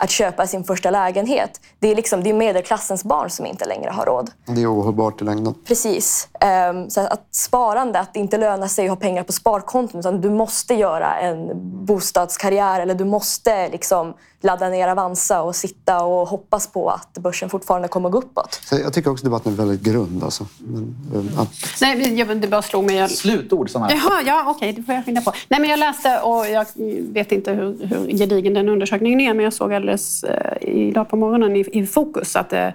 att 0.00 0.10
köpa 0.10 0.46
sin 0.46 0.64
första 0.64 0.90
lägenhet. 0.90 1.60
Det 1.78 1.88
är, 1.88 1.96
liksom, 1.96 2.22
det 2.22 2.30
är 2.30 2.34
medelklassens 2.34 3.04
barn 3.04 3.30
som 3.30 3.46
inte 3.46 3.64
längre 3.64 3.90
har 3.90 4.06
råd. 4.06 4.30
Det 4.46 4.62
är 4.62 4.74
ohållbart 4.74 5.22
i 5.22 5.24
längden. 5.24 5.54
Precis. 5.66 6.28
Um, 6.70 6.90
så 6.90 7.00
att 7.00 7.34
sparande, 7.34 8.00
att 8.00 8.14
det 8.14 8.20
inte 8.20 8.38
lönar 8.38 8.68
sig 8.68 8.84
att 8.84 8.90
ha 8.90 8.96
pengar 8.96 9.22
på 9.22 9.32
sparkonton 9.32 10.00
utan 10.00 10.20
du 10.20 10.30
måste 10.30 10.74
göra 10.74 11.16
en 11.16 11.50
bostadskarriär 11.86 12.80
eller 12.80 12.94
du 12.94 13.04
måste 13.04 13.68
liksom 13.68 14.14
ladda 14.42 14.68
ner 14.68 14.88
Avanza 14.88 15.42
och 15.42 15.56
sitta 15.56 16.04
och 16.04 16.28
hoppas 16.28 16.66
på 16.66 16.90
att 16.90 17.18
börsen 17.18 17.50
fortfarande 17.50 17.88
kommer 17.88 18.08
att 18.08 18.12
gå 18.12 18.18
uppåt. 18.18 18.60
Jag 18.70 18.92
tycker 18.92 19.10
också 19.10 19.24
debatten 19.24 19.52
är 19.52 19.56
väldigt 19.56 19.80
grund. 19.80 20.24
Alltså. 20.24 20.46
Men, 20.58 21.30
ja. 21.36 21.46
Nej, 21.80 22.18
jag, 22.18 22.36
det 22.36 22.48
bara 22.48 22.62
slog 22.62 22.84
mig. 22.84 22.96
Jag... 22.96 23.10
Slutord, 23.10 23.70
Sanna. 23.70 23.90
Jaha, 23.90 24.22
ja 24.26 24.44
okej, 24.56 24.72
det 24.72 24.82
får 24.82 24.94
jag 24.94 25.04
skynda 25.04 25.20
på. 25.20 25.32
Nej, 25.48 25.60
men 25.60 25.70
jag 25.70 25.78
läste 25.78 26.20
och 26.20 26.46
jag 26.46 26.66
vet 27.12 27.32
inte 27.32 27.52
hur, 27.52 27.86
hur 27.86 28.18
gedigen 28.18 28.54
den 28.54 28.68
undersökningen 28.68 29.20
är, 29.20 29.34
men 29.34 29.44
jag 29.44 29.52
såg 29.52 29.74
alldeles 29.74 30.24
eh, 30.24 30.68
idag 30.68 31.08
på 31.08 31.16
morgonen 31.16 31.56
i, 31.56 31.64
i 31.72 31.86
Fokus 31.86 32.36
att 32.36 32.52
eh, 32.52 32.68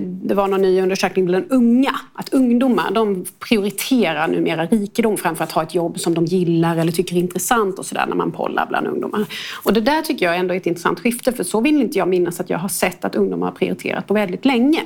det 0.00 0.34
var 0.34 0.48
någon 0.48 0.62
ny 0.62 0.80
undersökning 0.80 1.26
bland 1.26 1.52
unga. 1.52 1.94
Att 2.14 2.28
ungdomar, 2.28 2.90
de 2.90 3.26
prioriterar 3.48 4.28
numera 4.28 4.66
rikedom 4.66 5.16
framför 5.16 5.44
att 5.44 5.52
ha 5.52 5.62
ett 5.62 5.74
jobb 5.74 6.00
som 6.00 6.14
de 6.14 6.24
gillar 6.24 6.76
eller 6.76 6.92
tycker 6.92 7.16
är 7.16 7.20
intressant 7.20 7.78
och 7.78 7.86
sådär 7.86 8.06
när 8.08 8.16
man 8.16 8.32
pollar 8.32 8.66
bland 8.66 8.86
ungdomar. 8.86 9.26
Och 9.64 9.72
det 9.72 9.80
där 9.80 10.02
tycker 10.02 10.26
jag 10.26 10.36
ändå 10.36 10.54
är 10.54 10.58
ett 10.58 10.66
intressant 10.68 11.00
skifte, 11.00 11.32
för 11.32 11.44
så 11.44 11.60
vill 11.60 11.80
inte 11.80 11.98
jag 11.98 12.08
minnas 12.08 12.40
att 12.40 12.50
jag 12.50 12.58
har 12.58 12.68
sett 12.68 13.04
att 13.04 13.14
ungdomar 13.14 13.46
har 13.46 13.54
prioriterat 13.54 14.06
på 14.06 14.14
väldigt 14.14 14.44
länge. 14.44 14.82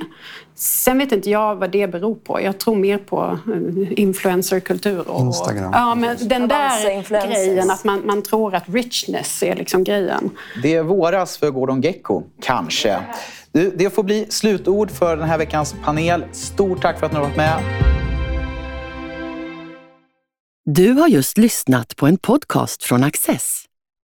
Sen 0.55 0.97
vet 0.97 1.11
inte 1.11 1.29
jag 1.29 1.55
vad 1.55 1.71
det 1.71 1.87
beror 1.87 2.15
på. 2.15 2.41
Jag 2.41 2.57
tror 2.57 2.75
mer 2.75 2.97
på 2.97 3.39
eh, 3.53 4.01
influencerkultur. 4.01 5.09
Och, 5.09 5.21
Instagram. 5.21 5.71
Ja, 5.73 5.95
men 5.95 6.17
den 6.21 6.47
där 6.47 7.27
grejen 7.27 7.71
att 7.71 7.83
man, 7.83 8.05
man 8.05 8.21
tror 8.21 8.55
att 8.55 8.63
richness 8.69 9.43
är 9.43 9.55
liksom 9.55 9.83
grejen. 9.83 10.29
Det 10.63 10.75
är 10.75 10.83
våras 10.83 11.37
för 11.37 11.51
Gordon 11.51 11.81
Gecko, 11.81 12.23
kanske. 12.41 12.99
Du, 13.51 13.71
det 13.75 13.89
får 13.89 14.03
bli 14.03 14.25
slutord 14.29 14.91
för 14.91 15.17
den 15.17 15.27
här 15.27 15.37
veckans 15.37 15.75
panel. 15.83 16.25
Stort 16.31 16.81
tack 16.81 16.99
för 16.99 17.05
att 17.05 17.11
ni 17.11 17.17
har 17.17 17.25
varit 17.25 17.37
med. 17.37 17.59
Du 20.65 20.91
har 20.91 21.07
just 21.07 21.37
lyssnat 21.37 21.95
på 21.95 22.07
en 22.07 22.17
podcast 22.17 22.83
från 22.83 23.03
Access. 23.03 23.62